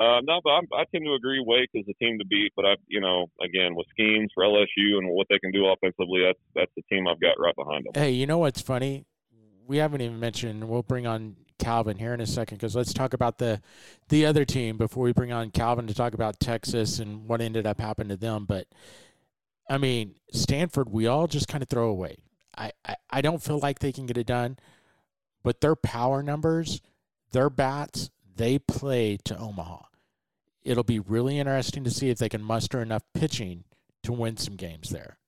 [0.00, 1.42] uh, no, but I'm, i tend to agree.
[1.44, 4.98] Wake is the team to beat, but I, you know, again with Skenes for LSU
[4.98, 7.92] and what they can do offensively, that's that's the team I've got right behind them.
[7.94, 9.04] Hey, you know what's funny?
[9.66, 10.68] We haven't even mentioned.
[10.68, 13.60] We'll bring on Calvin here in a second because let's talk about the
[14.08, 17.66] the other team before we bring on Calvin to talk about Texas and what ended
[17.66, 18.44] up happening to them.
[18.46, 18.66] But
[19.70, 22.16] I mean, Stanford, we all just kind of throw away.
[22.56, 24.58] I, I, I don't feel like they can get it done,
[25.42, 26.82] but their power numbers,
[27.30, 29.78] their bats, they play to Omaha.
[30.62, 33.64] It'll be really interesting to see if they can muster enough pitching
[34.04, 35.18] to win some games there.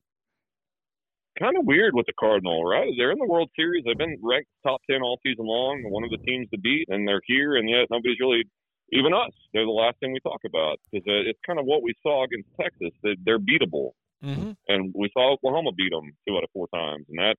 [1.38, 2.92] Kind of weird with the Cardinal, right?
[2.96, 3.82] They're in the World Series.
[3.84, 7.08] They've been ranked top 10 all season long, one of the teams to beat, and
[7.08, 8.44] they're here, and yet nobody's really,
[8.92, 10.78] even us, they're the last thing we talk about.
[10.92, 12.94] Because uh, it's kind of what we saw against Texas.
[13.02, 13.98] They're beatable.
[14.24, 14.52] Mm-hmm.
[14.68, 17.36] And we saw Oklahoma beat them two out of four times, and that.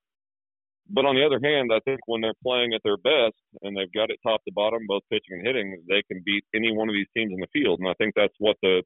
[0.90, 3.92] But on the other hand, I think when they're playing at their best and they've
[3.92, 6.94] got it top to bottom, both pitching and hitting, they can beat any one of
[6.94, 7.80] these teams in the field.
[7.80, 8.84] And I think that's what the,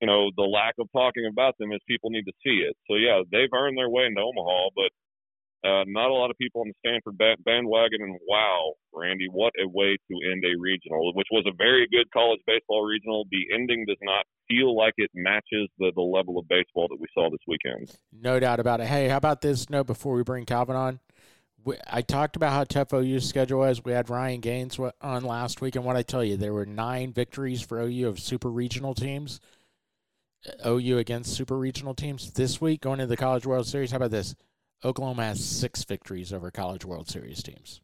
[0.00, 2.74] you know, the lack of talking about them is people need to see it.
[2.90, 4.90] So yeah, they've earned their way into Omaha, but
[5.64, 9.66] uh, not a lot of people on the Stanford bandwagon, and wow, Randy, what a
[9.66, 13.24] way to end a regional, which was a very good college baseball regional.
[13.30, 17.06] The ending does not feel like it matches the, the level of baseball that we
[17.14, 17.90] saw this weekend.
[18.12, 18.86] No doubt about it.
[18.86, 21.00] Hey, how about this note before we bring Calvin on?
[21.90, 23.84] I talked about how tough OU's schedule was.
[23.84, 27.12] We had Ryan Gaines on last week, and what I tell you, there were nine
[27.12, 29.40] victories for OU of super regional teams.
[30.64, 33.90] Uh, OU against super regional teams this week going into the College World Series.
[33.90, 34.34] How about this?
[34.84, 37.80] Oklahoma has six victories over College World Series teams.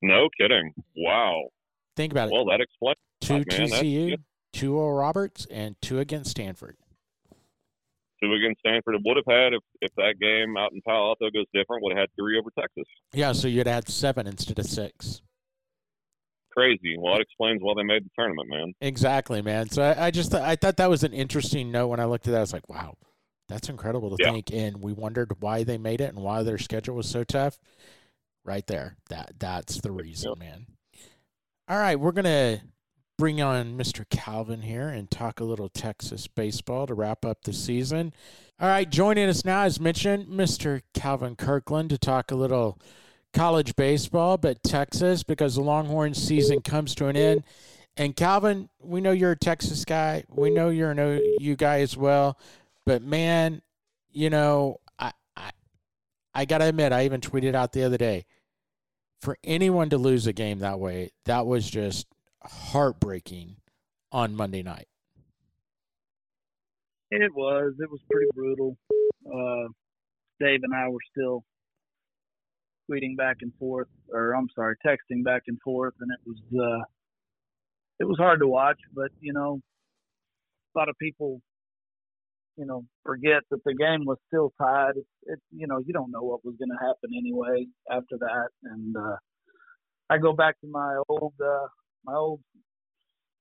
[0.00, 0.74] No kidding.
[0.96, 1.50] Wow.
[1.96, 2.46] Think about well, it.
[2.46, 4.16] Well, that explains two TCU,
[4.52, 6.76] two Oral Roberts, and two against Stanford.
[8.22, 8.94] Two against Stanford.
[8.94, 11.82] It would have had if, if that game out in Palo Alto goes different.
[11.82, 12.84] Would have had three over Texas.
[13.12, 15.22] Yeah, so you'd had seven instead of six.
[16.52, 16.96] Crazy.
[16.98, 18.74] Well, it explains why they made the tournament, man.
[18.80, 19.70] Exactly, man.
[19.70, 22.32] So I, I just I thought that was an interesting note when I looked at
[22.32, 22.38] that.
[22.38, 22.94] I was like, wow,
[23.48, 24.32] that's incredible to yeah.
[24.32, 24.52] think.
[24.52, 27.58] And we wondered why they made it and why their schedule was so tough.
[28.44, 28.96] Right there.
[29.08, 30.66] That that's the reason, man.
[31.68, 32.60] All right, we're gonna
[33.18, 34.08] bring on Mr.
[34.08, 38.12] Calvin here and talk a little Texas baseball to wrap up the season.
[38.58, 40.82] All right, joining us now, as mentioned, Mr.
[40.94, 42.78] Calvin Kirkland to talk a little
[43.32, 47.44] college baseball, but Texas because the Longhorn season comes to an end.
[47.96, 50.24] And Calvin, we know you're a Texas guy.
[50.28, 52.38] We know you're an OU guy as well.
[52.86, 53.62] But man,
[54.10, 55.50] you know, I I,
[56.34, 58.24] I gotta admit, I even tweeted out the other day.
[59.20, 62.06] For anyone to lose a game that way, that was just
[62.44, 63.56] heartbreaking
[64.10, 64.88] on Monday night.
[67.10, 67.74] It was.
[67.78, 68.76] It was pretty brutal.
[69.26, 69.68] Uh,
[70.40, 71.44] Dave and I were still
[72.90, 76.84] tweeting back and forth, or I'm sorry, texting back and forth, and it was uh,
[78.00, 78.78] it was hard to watch.
[78.94, 79.60] But you know,
[80.74, 81.42] a lot of people
[82.56, 84.92] you know, forget that the game was still tied.
[84.96, 88.48] It's, it's you know, you don't know what was going to happen anyway after that.
[88.64, 89.16] And uh,
[90.10, 91.66] I go back to my old uh,
[92.04, 92.40] my old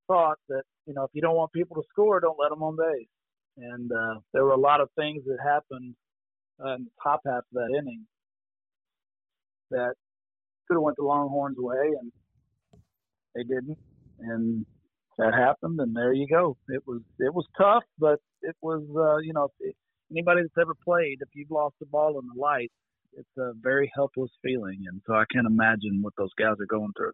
[0.08, 2.76] thought that you know, if you don't want people to score, don't let them on
[2.76, 3.08] base.
[3.58, 5.96] And uh, there were a lot of things that happened
[6.64, 8.06] uh, in the top half of that inning
[9.70, 9.94] that
[10.68, 12.12] could have went the Longhorns' way, and
[13.36, 13.78] they didn't.
[14.20, 14.66] And
[15.18, 16.58] that happened, and there you go.
[16.70, 19.50] It was it was tough, but it was uh, you know
[20.12, 22.72] anybody that's ever played, if you've lost the ball in the light,
[23.14, 26.92] it's a very helpless feeling, and so I can't imagine what those guys are going
[26.98, 27.14] through.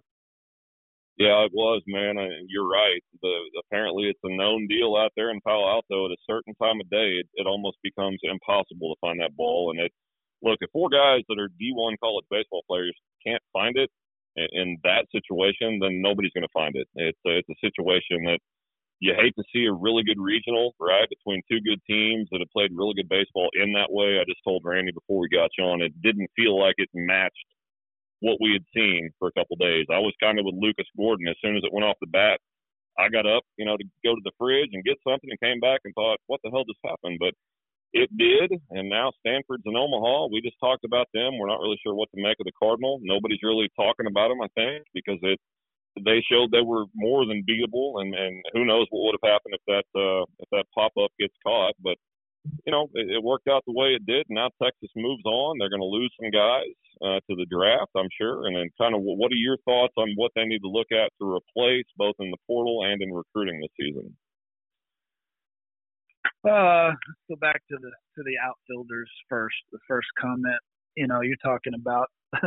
[1.18, 2.18] Yeah, it was, man.
[2.50, 3.02] You're right.
[3.22, 3.34] The
[3.66, 6.06] apparently it's a known deal out there in Palo Alto.
[6.06, 9.72] At a certain time of day, it, it almost becomes impossible to find that ball.
[9.72, 9.92] And it
[10.44, 12.96] look if four guys that are D1 college baseball players
[13.26, 13.90] can't find it,
[14.38, 16.88] in, in that situation, then nobody's going to find it.
[16.96, 18.40] It's a, it's a situation that
[19.00, 22.52] you hate to see a really good regional, right, between two good teams that have
[22.52, 24.20] played really good baseball in that way.
[24.20, 27.46] I just told Randy before we got you on, it didn't feel like it matched
[28.20, 29.86] what we had seen for a couple of days.
[29.92, 32.40] I was kind of with Lucas Gordon as soon as it went off the bat.
[32.98, 35.60] I got up, you know, to go to the fridge and get something and came
[35.60, 37.22] back and thought, what the hell just happened?
[37.22, 37.38] But
[37.94, 40.28] it did, and now Stanford's in Omaha.
[40.28, 41.38] We just talked about them.
[41.38, 43.00] We're not really sure what to make of the Cardinal.
[43.02, 45.40] Nobody's really talking about them, I think, because it
[46.06, 49.56] they showed they were more than beatable, and and who knows what would have happened
[49.56, 51.74] if that uh, if that pop up gets caught.
[51.82, 51.98] But
[52.66, 54.26] you know, it, it worked out the way it did.
[54.30, 55.58] Now Texas moves on.
[55.58, 58.48] They're going to lose some guys uh, to the draft, I'm sure.
[58.48, 61.12] And then, kind of, what are your thoughts on what they need to look at
[61.22, 64.16] to replace both in the portal and in recruiting this season?
[66.48, 69.56] Uh, let's go back to the to the outfielders first.
[69.72, 70.60] The first comment,
[70.96, 72.08] you know, you're talking about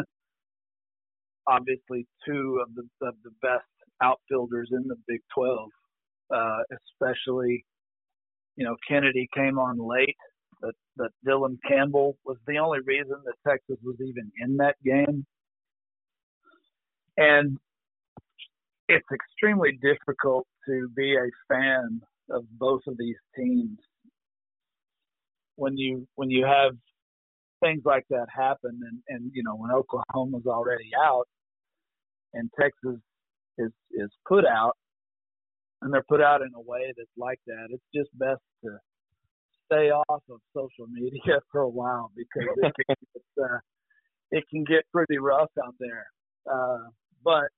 [1.46, 3.66] obviously two of the of the best
[4.02, 5.68] outfielders in the Big 12,
[6.34, 7.64] uh, especially
[8.60, 10.18] you know, Kennedy came on late,
[10.60, 15.24] that, that Dylan Campbell was the only reason that Texas was even in that game.
[17.16, 17.56] And
[18.86, 23.78] it's extremely difficult to be a fan of both of these teams
[25.56, 26.72] when you when you have
[27.62, 31.26] things like that happen and, and you know when Oklahoma's already out
[32.34, 33.00] and Texas
[33.58, 34.76] is is put out
[35.82, 37.68] and they're put out in a way that's like that.
[37.70, 38.78] It's just best to
[39.66, 43.58] stay off of social media for a while because it can, get, uh,
[44.30, 46.06] it can get pretty rough out there.
[46.50, 46.88] Uh,
[47.24, 47.48] but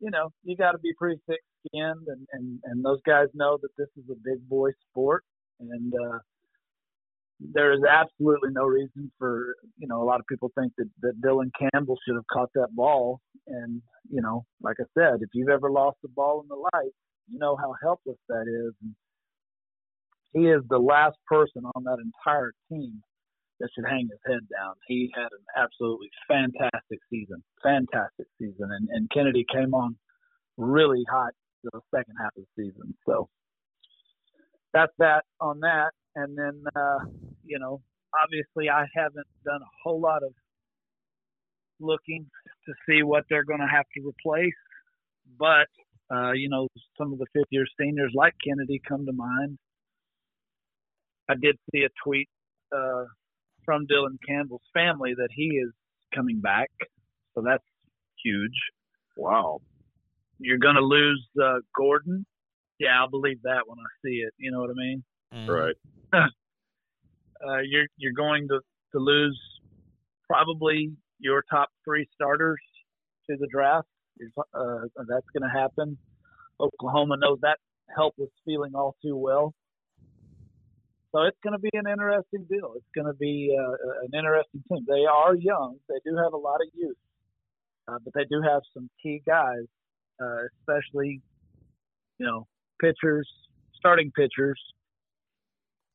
[0.00, 3.70] you know, you got to be pretty thick-skinned, and, and and those guys know that
[3.78, 5.24] this is a big boy sport,
[5.58, 6.18] and uh,
[7.40, 11.20] there is absolutely no reason for you know a lot of people think that that
[11.20, 13.80] Dylan Campbell should have caught that ball, and
[14.10, 16.92] you know, like I said, if you've ever lost a ball in the light,
[17.28, 18.74] you know how helpless that is.
[18.82, 18.94] And
[20.32, 23.02] he is the last person on that entire team
[23.60, 24.74] that should hang his head down.
[24.86, 29.96] He had an absolutely fantastic season, fantastic season, and, and Kennedy came on
[30.56, 31.32] really hot
[31.72, 32.94] the second half of the season.
[33.06, 33.28] So
[34.72, 35.90] that's that on that.
[36.14, 36.98] And then, uh,
[37.44, 37.80] you know,
[38.22, 40.32] obviously I haven't done a whole lot of
[41.80, 42.26] looking
[42.66, 44.54] to see what they're going to have to replace,
[45.38, 45.68] but
[46.12, 49.58] uh, you know, some of the fifth year seniors like Kennedy come to mind.
[51.28, 52.28] I did see a tweet
[52.74, 53.04] uh,
[53.64, 55.72] from Dylan Campbell's family that he is
[56.14, 56.70] coming back,
[57.34, 57.64] so that's
[58.24, 58.54] huge.
[59.16, 59.60] Wow.
[60.38, 62.26] You're going to lose uh, Gordon.
[62.78, 64.34] Yeah, I'll believe that when I see it.
[64.38, 65.04] You know what I mean?
[65.34, 65.48] Mm.
[65.48, 65.76] Right.
[67.48, 68.60] uh, you're you're going to
[68.92, 69.40] to lose
[70.28, 72.60] probably your top three starters
[73.28, 73.88] to the draft.
[74.54, 75.98] Uh, that's going to happen.
[76.60, 77.58] Oklahoma knows that
[77.94, 79.54] helpless feeling all too well.
[81.12, 82.74] So it's going to be an interesting deal.
[82.76, 84.84] It's going to be uh, an interesting team.
[84.86, 85.76] They are young.
[85.88, 86.96] They do have a lot of youth,
[87.88, 89.64] uh, but they do have some key guys,
[90.20, 91.22] uh, especially,
[92.18, 92.46] you know,
[92.80, 93.28] pitchers,
[93.78, 94.60] starting pitchers,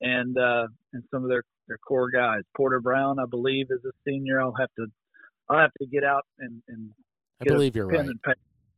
[0.01, 2.41] and uh, and some of their their core guys.
[2.57, 4.41] Porter Brown, I believe, is a senior.
[4.41, 4.88] I'll have to
[5.49, 6.89] I'll have to get out and, and
[7.41, 8.07] I believe you're right.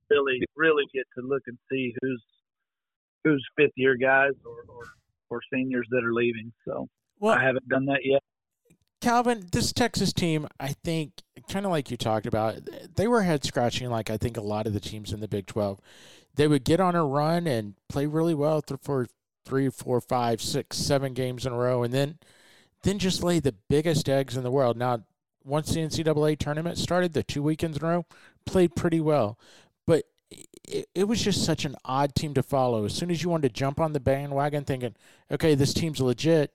[0.09, 2.23] really, really get to look and see who's
[3.23, 4.83] who's fifth year guys or, or,
[5.29, 6.51] or seniors that are leaving.
[6.65, 6.87] So
[7.19, 8.21] well, I haven't done that yet.
[9.01, 11.11] Calvin, this Texas team, I think,
[11.49, 12.55] kind of like you talked about,
[12.95, 15.45] they were head scratching like I think a lot of the teams in the Big
[15.45, 15.79] 12.
[16.35, 19.07] They would get on a run and play really well for
[19.45, 22.17] three, four, five, six, seven games in a row, and then
[22.83, 24.77] then just lay the biggest eggs in the world.
[24.77, 25.03] Now,
[25.43, 28.05] once the NCAA tournament started, the two weekends in a row,
[28.45, 29.37] played pretty well.
[29.85, 30.05] But
[30.67, 32.85] it, it was just such an odd team to follow.
[32.85, 34.95] As soon as you wanted to jump on the bandwagon thinking,
[35.31, 36.51] okay, this team's legit,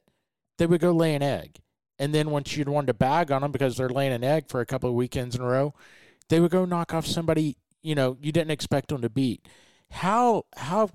[0.59, 1.61] they would go lay an egg.
[1.99, 4.61] And then once you'd want to bag on them because they're laying an egg for
[4.61, 5.75] a couple of weekends in a row,
[6.29, 9.47] they would go knock off somebody, you know, you didn't expect them to beat.
[9.91, 10.91] How how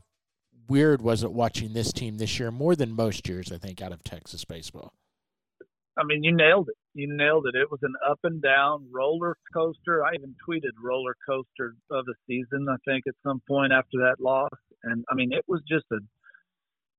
[0.67, 3.91] weird was it watching this team this year more than most years, I think, out
[3.91, 4.93] of Texas baseball?
[5.97, 6.77] I mean, you nailed it.
[6.95, 7.55] You nailed it.
[7.55, 10.03] It was an up and down roller coaster.
[10.03, 14.15] I even tweeted roller coaster of the season, I think, at some point after that
[14.19, 14.49] loss.
[14.83, 15.97] And I mean, it was just a,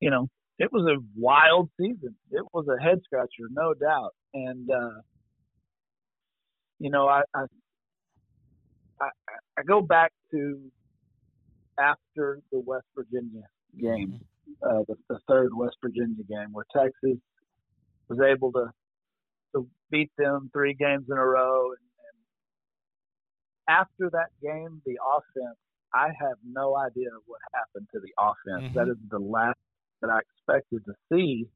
[0.01, 0.29] you know,
[0.59, 2.15] it was a wild season.
[2.31, 4.15] It was a head scratcher, no doubt.
[4.33, 5.01] And, uh,
[6.79, 7.45] you know, I, I,
[9.01, 9.09] I,
[9.59, 10.61] I go back to
[11.79, 13.43] after the West Virginia
[13.81, 14.21] game,
[14.63, 17.19] uh, the, the third West Virginia game, where Texas
[18.09, 18.71] was able to
[19.55, 21.79] to beat them three games in a row and,
[23.67, 25.57] after that game, the offense,
[25.95, 28.71] I have no idea what happened to the offense.
[28.71, 28.75] Mhm.
[28.75, 29.59] That is the last
[30.03, 31.49] that I expected to see.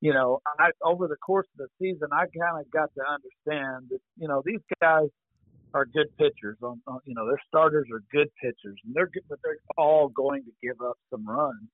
[0.00, 3.90] You know, I over the course of the season, I kind of got to understand
[3.90, 5.10] that you know these guys
[5.74, 6.56] are good pitchers.
[6.62, 10.08] On, on you know, their starters are good pitchers, and they're good, but they're all
[10.08, 11.68] going to give up some runs.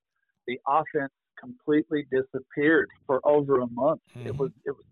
[0.46, 4.00] The offense completely disappeared for over a month.
[4.24, 4.38] It Mhm.
[4.38, 4.84] was it was,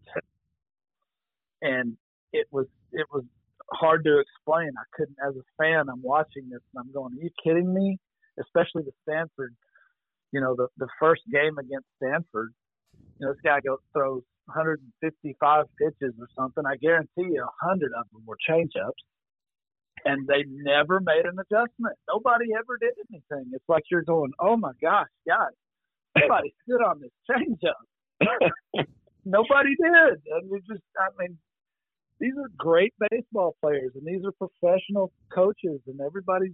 [1.62, 1.96] and
[2.32, 3.24] it was it was
[3.72, 4.70] hard to explain.
[4.78, 7.98] I couldn't, as a fan, I'm watching this and I'm going, "Are you kidding me?"
[8.40, 9.54] Especially the Stanford,
[10.32, 12.52] you know, the the first game against Stanford.
[13.18, 16.64] You know, this guy goes throws 155 pitches or something.
[16.66, 19.02] I guarantee you, a hundred of them were changeups,
[20.04, 21.96] and they never made an adjustment.
[22.08, 23.52] Nobody ever did anything.
[23.52, 25.54] It's like you're going, "Oh my gosh, guys,
[26.18, 27.82] somebody stood on this changeup."
[29.24, 31.38] Nobody did, and you just, I mean,
[32.22, 36.52] these are great baseball players and these are professional coaches and everybody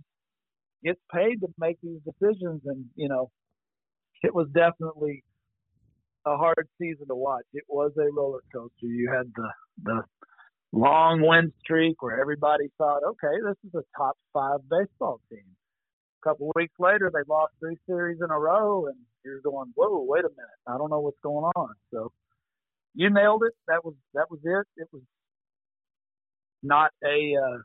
[0.83, 3.31] gets paid to make these decisions and you know
[4.23, 5.23] it was definitely
[6.27, 9.49] a hard season to watch it was a roller coaster you had the
[9.85, 10.03] the
[10.73, 15.45] long win streak where everybody thought okay this is a top five baseball team
[16.23, 19.73] a couple of weeks later they lost three series in a row and you're going
[19.77, 22.13] whoa wait a minute i don't know what's going on so
[22.95, 25.03] you nailed it that was that was it it was
[26.63, 27.59] not a uh,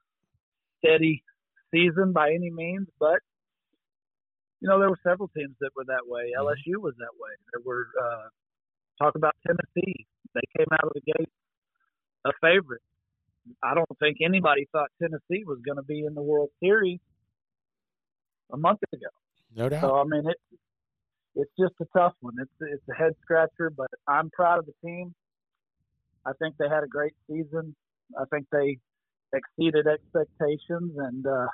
[0.80, 1.24] steady
[1.74, 3.20] season by any means, but
[4.62, 6.32] you know there were several teams that were that way.
[6.38, 6.45] Mhm.
[6.45, 7.32] LSU was that way.
[7.54, 8.30] There were uh,
[9.04, 10.08] talk about Tennessee.
[10.34, 11.30] They came out of the gate
[12.26, 12.82] a favorite.
[13.62, 17.00] I don't think anybody thought Tennessee was going to be in the World Series
[18.52, 19.08] a month ago.
[19.56, 19.82] No doubt.
[19.82, 20.38] So I mean it.
[21.36, 22.36] It's just a tough one.
[22.39, 25.14] It's it's a head scratcher, but I'm proud of the team.
[26.26, 27.76] I think they had a great season.
[28.18, 28.78] I think they
[29.34, 31.48] exceeded expectations, and uh,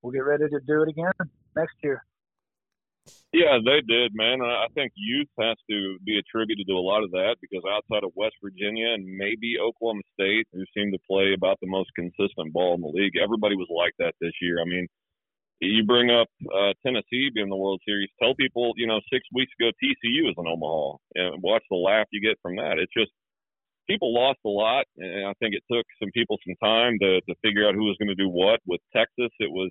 [0.00, 1.12] we'll get ready to do it again
[1.56, 2.04] next year.
[3.32, 4.40] Yeah, they did, man.
[4.42, 8.12] I think youth has to be attributed to a lot of that because outside of
[8.14, 12.74] West Virginia and maybe Oklahoma State, who seem to play about the most consistent ball
[12.74, 14.60] in the league, everybody was like that this year.
[14.60, 14.86] I mean,
[15.60, 18.10] you bring up uh, Tennessee being the World Series.
[18.20, 22.06] Tell people, you know, six weeks ago TCU was in Omaha, and watch the laugh
[22.12, 22.78] you get from that.
[22.78, 23.12] It's just
[23.88, 27.34] people lost a lot, and I think it took some people some time to to
[27.42, 28.60] figure out who was going to do what.
[28.66, 29.70] With Texas, it was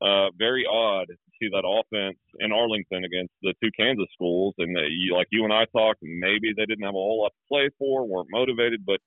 [0.00, 4.76] uh, very odd to see that offense in Arlington against the two Kansas schools, and
[4.90, 7.70] you, like you and I talked, maybe they didn't have a whole lot to play
[7.78, 9.00] for, weren't motivated, but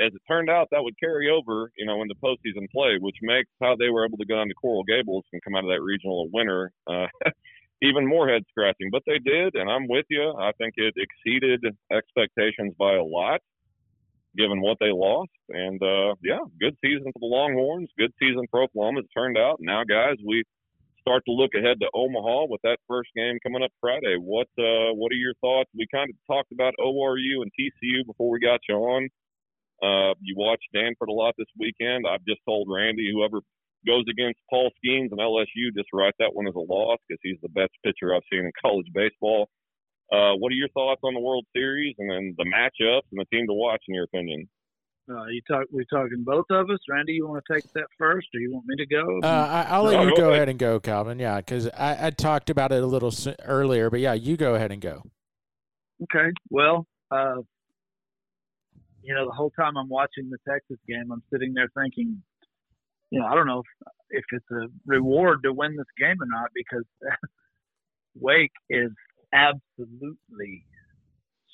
[0.00, 3.16] as it turned out, that would carry over, you know, in into postseason play, which
[3.22, 5.82] makes how they were able to go into Coral Gables and come out of that
[5.82, 7.06] regional a winner uh,
[7.82, 8.88] even more head scratching.
[8.90, 10.34] But they did, and I'm with you.
[10.38, 13.40] I think it exceeded expectations by a lot,
[14.36, 15.30] given what they lost.
[15.48, 17.88] And uh, yeah, good season for the Longhorns.
[17.98, 19.00] Good season for Oklahoma.
[19.00, 19.58] It turned out.
[19.60, 20.44] Now, guys, we
[21.00, 24.16] start to look ahead to Omaha with that first game coming up Friday.
[24.18, 25.70] What uh, What are your thoughts?
[25.76, 29.08] We kind of talked about ORU and TCU before we got you on.
[29.82, 32.06] Uh, you watched Stanford a lot this weekend.
[32.08, 33.40] I've just told Randy, whoever
[33.86, 37.40] goes against Paul Skenes and LSU, just write that one as a loss because he's
[37.42, 39.48] the best pitcher I've seen in college baseball.
[40.12, 43.24] Uh, what are your thoughts on the World Series and then the matchups and the
[43.32, 44.48] team to watch, in your opinion?
[45.10, 45.66] Uh, you talk.
[45.70, 47.12] We talking both of us, Randy.
[47.12, 49.20] You want to take that first, or you want me to go?
[49.22, 50.34] Uh, I, I'll let No, you go go ahead.
[50.36, 51.18] ahead and go, Calvin.
[51.18, 53.12] Yeah, because I, I talked about it a little
[53.44, 55.02] earlier, but yeah, you go ahead and go.
[56.04, 56.30] Okay.
[56.48, 57.42] Well, uh,
[59.02, 62.22] you know, the whole time I'm watching the Texas game, I'm sitting there thinking,
[63.10, 63.66] you know, I don't know if,
[64.10, 66.84] if it's a reward to win this game or not because
[68.14, 68.90] Wake is
[69.34, 70.64] absolutely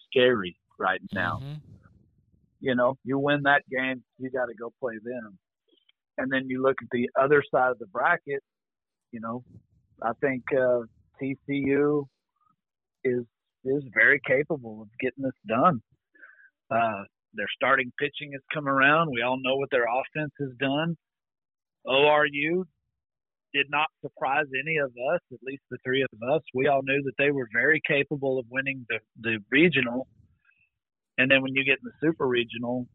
[0.07, 1.41] scary right now.
[1.41, 1.61] Mhm.
[2.61, 5.39] You know, you win that game, you got to go play them.
[6.19, 8.43] And then you look at the other side of the bracket,
[9.13, 9.45] you know,
[10.03, 10.83] I think uh,
[11.21, 12.07] TCU
[13.05, 13.25] is
[13.65, 15.83] is very capable of getting this done.
[16.71, 17.05] Uh,
[17.35, 19.11] their starting pitching has come around.
[19.11, 20.97] We all know what their offense has done.
[21.87, 22.65] ORU
[23.53, 26.43] did not surprise any of us, at least the three of us.
[26.55, 30.07] We all knew that they were very capable of winning the, the regional.
[31.19, 32.87] And then when you get in the super regional,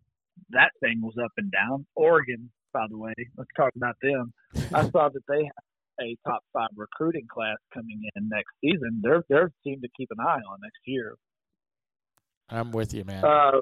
[0.51, 1.85] that thing was up and down.
[1.95, 4.33] Oregon, by the way, let's talk about them.
[4.73, 5.65] I saw that they have
[6.01, 8.99] a top five recruiting class coming in next season.
[9.01, 11.15] They're they're a team to keep an eye on next year.
[12.49, 13.23] I'm with you, man.
[13.23, 13.59] Uh,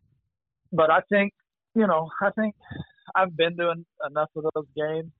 [0.71, 1.31] but I think,
[1.75, 2.55] you know, I think
[3.15, 5.11] I've been doing enough of those games.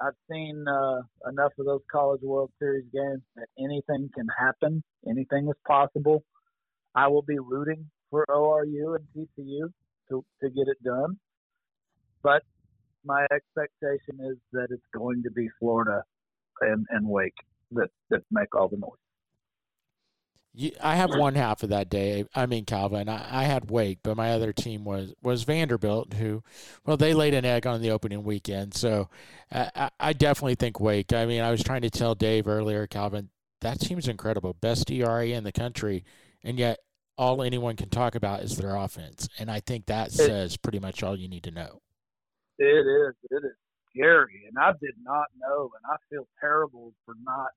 [0.00, 4.82] I've seen uh, enough of those College World Series games that anything can happen.
[5.08, 6.22] Anything is possible.
[6.94, 9.72] I will be rooting for ORU and TCU
[10.10, 11.18] to to get it done.
[12.22, 12.42] But
[13.04, 16.02] my expectation is that it's going to be Florida
[16.60, 17.34] and, and Wake
[17.72, 19.07] that, that make all the noise.
[20.58, 22.24] You, I have one half of that day.
[22.34, 23.08] I mean, Calvin.
[23.08, 26.42] I, I, had Wake, but my other team was was Vanderbilt, who,
[26.84, 28.74] well, they laid an egg on the opening weekend.
[28.74, 29.08] So,
[29.52, 31.12] I, I definitely think Wake.
[31.12, 33.28] I mean, I was trying to tell Dave earlier, Calvin,
[33.60, 36.04] that team's incredible, best ERA in the country,
[36.42, 36.80] and yet
[37.16, 41.04] all anyone can talk about is their offense, and I think that says pretty much
[41.04, 41.82] all you need to know.
[42.58, 43.14] It is.
[43.30, 43.54] It is
[43.94, 47.50] scary, and I did not know, and I feel terrible for not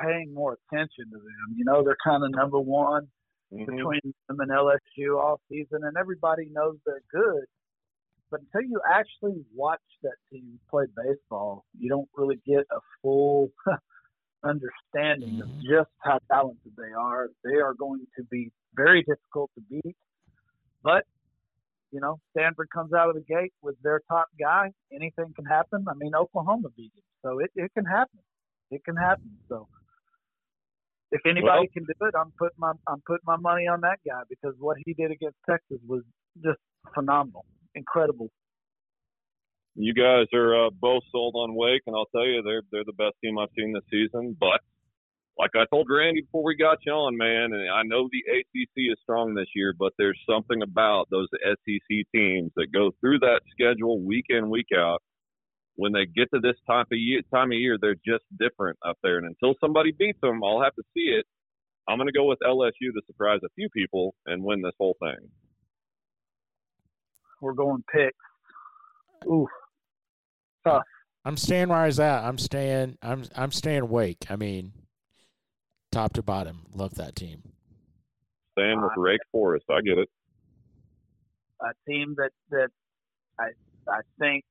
[0.00, 1.56] paying more attention to them.
[1.56, 3.08] You know, they're kind of number one
[3.52, 3.64] mm-hmm.
[3.64, 7.44] between them and LSU all season, and everybody knows they're good.
[8.30, 13.50] But until you actually watch that team play baseball, you don't really get a full
[14.44, 15.60] understanding of mm-hmm.
[15.70, 17.28] just how talented they are.
[17.44, 19.96] They are going to be very difficult to beat.
[20.82, 21.04] But,
[21.92, 24.72] you know, Stanford comes out of the gate with their top guy.
[24.92, 25.84] Anything can happen.
[25.88, 27.02] I mean, Oklahoma beat him.
[27.22, 28.20] So it, it can happen.
[28.70, 29.30] It can happen.
[29.48, 29.68] So
[31.10, 33.98] if anybody well, can do it, I'm putting my I'm putting my money on that
[34.06, 36.02] guy because what he did against Texas was
[36.42, 36.58] just
[36.94, 37.44] phenomenal,
[37.74, 38.30] incredible.
[39.76, 42.92] You guys are uh, both sold on Wake, and I'll tell you they're they're the
[42.92, 44.36] best team I've seen this season.
[44.38, 44.60] But
[45.38, 48.92] like I told Randy before we got you on, man, and I know the ACC
[48.92, 53.40] is strong this year, but there's something about those SEC teams that go through that
[53.50, 55.02] schedule week in week out
[55.76, 58.96] when they get to this time of year, time of year, they're just different up
[59.02, 59.18] there.
[59.18, 61.26] And until somebody beats them, I'll have to see it.
[61.88, 64.96] I'm going to go with LSU to surprise a few people and win this whole
[65.00, 65.28] thing.
[67.40, 68.16] We're going picks.
[69.26, 69.46] Ooh,
[70.64, 70.82] tough.
[71.24, 72.24] I'm staying where I was at.
[72.24, 72.96] I'm staying.
[73.02, 74.26] I'm I'm staying awake.
[74.30, 74.72] I mean,
[75.90, 77.42] top to bottom, love that team.
[78.52, 79.66] Staying with Wake Forest.
[79.70, 80.08] I get it.
[81.60, 82.68] A team that that
[83.38, 83.48] I
[83.90, 84.44] I think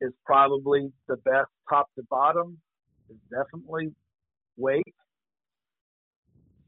[0.00, 2.58] is probably the best top to bottom.
[3.08, 3.94] Is definitely
[4.56, 4.94] Wake.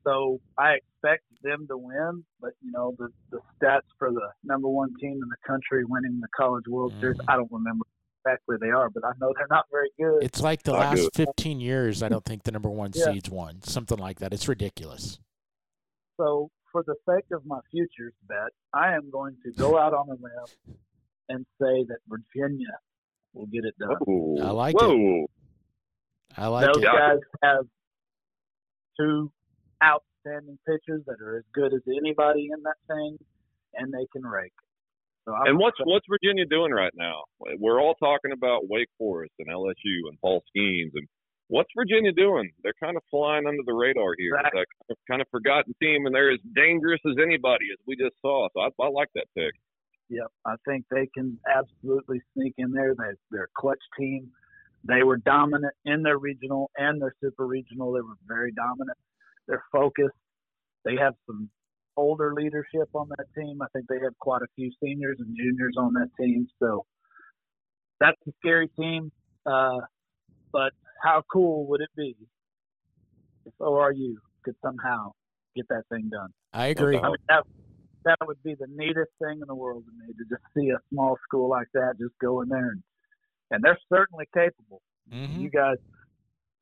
[0.05, 4.69] So I expect them to win, but you know the the stats for the number
[4.69, 7.01] one team in the country winning the College World mm.
[7.01, 7.85] Series, I don't remember
[8.25, 10.23] exactly they are, but I know they're not very good.
[10.23, 11.15] It's like the not last good.
[11.15, 12.03] 15 years.
[12.03, 13.13] I don't think the number one yeah.
[13.13, 14.33] seeds won, something like that.
[14.33, 15.19] It's ridiculous.
[16.17, 20.09] So for the sake of my futures bet, I am going to go out on
[20.09, 20.77] a limb
[21.29, 22.79] and say that Virginia
[23.33, 23.97] will get it done.
[24.05, 24.47] Whoa.
[24.47, 25.25] I like Whoa.
[25.25, 25.31] it.
[26.37, 26.87] I like Those it.
[26.87, 27.65] Those guys have
[28.99, 29.33] two
[29.83, 33.19] outstanding pitchers that are as good as anybody in that thing,
[33.75, 34.53] and they can rake.
[35.25, 37.25] So and what's what's Virginia doing right now?
[37.59, 41.07] We're all talking about Wake Forest and LSU and Paul Skenes, and
[41.49, 42.51] what's Virginia doing?
[42.63, 44.37] They're kind of flying under the radar here.
[44.37, 44.63] Exactly.
[44.89, 48.17] It's a kind of forgotten team, and they're as dangerous as anybody, as we just
[48.23, 48.49] saw.
[48.55, 49.53] So I, I like that pick.
[50.11, 52.95] Yep, I think they can absolutely sneak in there.
[52.95, 54.31] They, they're a clutch team.
[54.85, 57.93] They were dominant in their regional and their super regional.
[57.93, 58.97] They were very dominant.
[59.47, 60.17] They're focused.
[60.85, 61.51] They have some
[61.97, 63.59] older leadership on that team.
[63.61, 66.47] I think they have quite a few seniors and juniors on that team.
[66.59, 66.87] So
[68.01, 69.11] that's a scary team.
[69.45, 69.81] Uh,
[70.53, 72.17] but how cool would it be
[73.45, 75.13] if ORU could somehow
[75.57, 76.31] get that thing done?
[76.53, 76.97] I agree.
[76.97, 77.45] I mean, that,
[78.09, 80.79] that would be the neatest thing in the world to me to just see a
[80.91, 82.83] small school like that just go in there and
[83.51, 84.83] and they're certainly capable.
[85.11, 85.41] Mm-hmm.
[85.41, 85.77] You guys,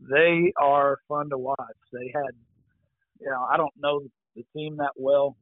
[0.01, 1.59] they are fun to watch.
[1.93, 2.31] They had,
[3.21, 4.03] you know, I don't know
[4.37, 5.37] the team that well,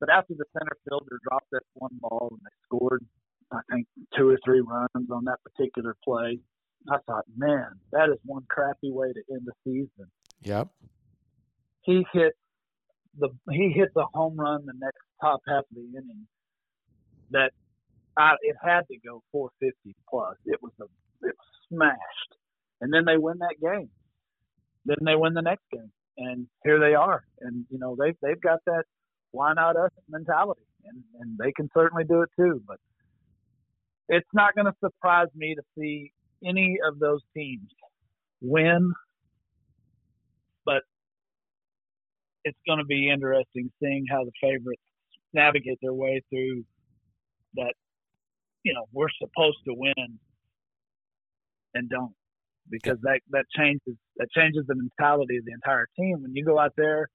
[0.00, 3.04] but after the center fielder dropped that one ball and they scored,
[3.52, 6.38] I think two or three runs on that particular play,
[6.90, 10.10] I thought, man, that is one crappy way to end the season.
[10.42, 10.68] Yep.
[11.82, 12.34] He hit
[13.18, 16.26] the he hit the home run the next top half of the inning
[17.30, 17.52] that
[18.16, 20.36] I, it had to go 450 plus.
[20.46, 20.84] It was a
[21.26, 22.38] it was smashed,
[22.80, 23.90] and then they win that game.
[24.84, 27.24] Then they win the next game, and here they are.
[27.40, 28.84] And you know they they've got that
[29.30, 32.62] why not us mentality, and and they can certainly do it too.
[32.66, 32.78] But
[34.08, 36.12] it's not going to surprise me to see
[36.44, 37.70] any of those teams
[38.40, 38.92] win
[42.44, 44.82] it's going to be interesting seeing how the favorites
[45.32, 46.64] navigate their way through
[47.54, 47.74] that.
[48.62, 50.18] You know, we're supposed to win
[51.74, 52.14] and don't
[52.70, 56.22] because that that changes that changes the mentality of the entire team.
[56.22, 57.08] When you go out there,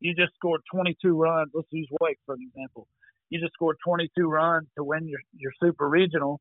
[0.00, 1.50] you just scored 22 runs.
[1.54, 2.86] Let's use Wake for an example.
[3.30, 6.40] You just scored 22 runs to win your your super regional,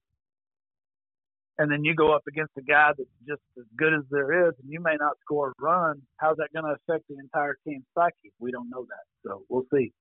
[1.58, 4.54] and then you go up against a guy that's just as good as there is,
[4.62, 6.02] and you may not score a run.
[6.18, 8.32] How's that going to affect the entire team's psyche?
[8.40, 9.94] We don't know that, so we'll see.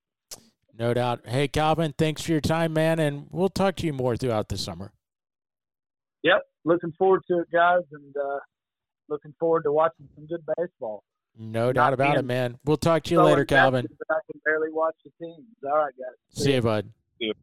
[0.79, 1.21] No doubt.
[1.27, 4.59] Hey, Calvin, thanks for your time, man, and we'll talk to you more throughout the
[4.59, 4.93] summer.
[6.23, 8.39] yep, looking forward to it, guys, and uh,
[9.09, 11.03] looking forward to watching some good baseball.
[11.39, 12.59] No doubt about it, man.
[12.65, 13.87] We'll talk to you so later, Calvin.
[14.11, 15.45] I can barely watch the teams.
[15.65, 16.15] All right, guys.
[16.31, 16.89] See, See you, bud.
[17.19, 17.35] See you.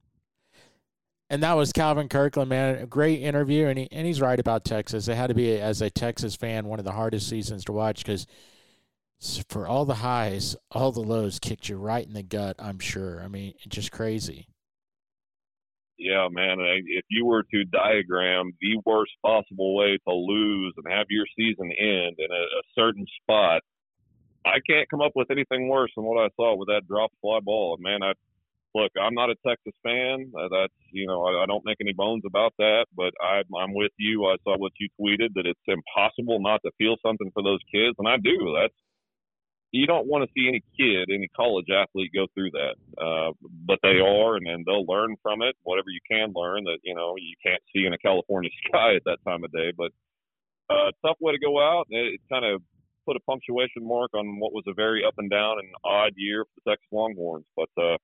[1.34, 2.76] And that was Calvin Kirkland, man.
[2.76, 5.08] A great interview, and he, and he's right about Texas.
[5.08, 8.06] It had to be, as a Texas fan, one of the hardest seasons to watch
[8.06, 8.28] because
[9.50, 12.58] for all the highs, all the lows kicked you right in the gut.
[12.60, 13.20] I'm sure.
[13.24, 14.46] I mean, just crazy.
[15.98, 16.58] Yeah, man.
[16.86, 21.72] If you were to diagram the worst possible way to lose and have your season
[21.80, 23.64] end in a, a certain spot,
[24.46, 27.40] I can't come up with anything worse than what I saw with that drop fly
[27.40, 27.74] ball.
[27.74, 28.14] And man, I
[28.76, 30.32] look, I'm not a Texas fan.
[30.38, 32.86] Uh, that's you know, I, I don't make any bones about that.
[32.96, 34.26] But I, I'm with you.
[34.26, 37.96] I saw what you tweeted that it's impossible not to feel something for those kids,
[38.00, 38.56] and I do.
[38.60, 38.74] That's
[39.72, 42.76] you don't want to see any kid, any college athlete go through that.
[43.02, 43.34] Uh,
[43.66, 45.56] but they are, and then they'll learn from it.
[45.64, 49.04] Whatever you can learn that you know you can't see in a California sky at
[49.06, 49.72] that time of day.
[49.76, 49.92] But
[50.70, 51.88] uh, tough way to go out.
[51.90, 52.62] It, it kind of
[53.06, 56.46] put a punctuation mark on what was a very up and down and odd year
[56.46, 57.46] for the Texas Longhorns.
[57.56, 57.98] But uh,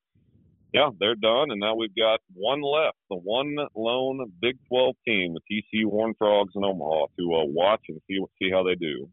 [0.73, 5.35] yeah, they're done, and now we've got one left, the one lone Big 12 team,
[5.35, 9.09] the TCU Horned Frogs in Omaha, to uh, watch and see see how they do.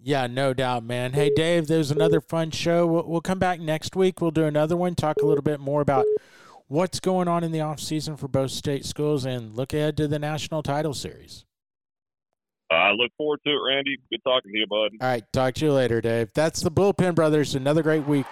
[0.00, 1.12] Yeah, no doubt, man.
[1.12, 2.86] Hey, Dave, there's another fun show.
[2.86, 4.20] We'll, we'll come back next week.
[4.20, 6.06] We'll do another one, talk a little bit more about
[6.68, 10.06] what's going on in the off season for both state schools, and look ahead to
[10.06, 11.44] the national title series.
[12.70, 13.96] I look forward to it, Randy.
[14.10, 14.90] Good talking to you, bud.
[15.00, 16.30] All right, talk to you later, Dave.
[16.34, 17.54] That's the Bullpen Brothers.
[17.54, 18.26] Another great week.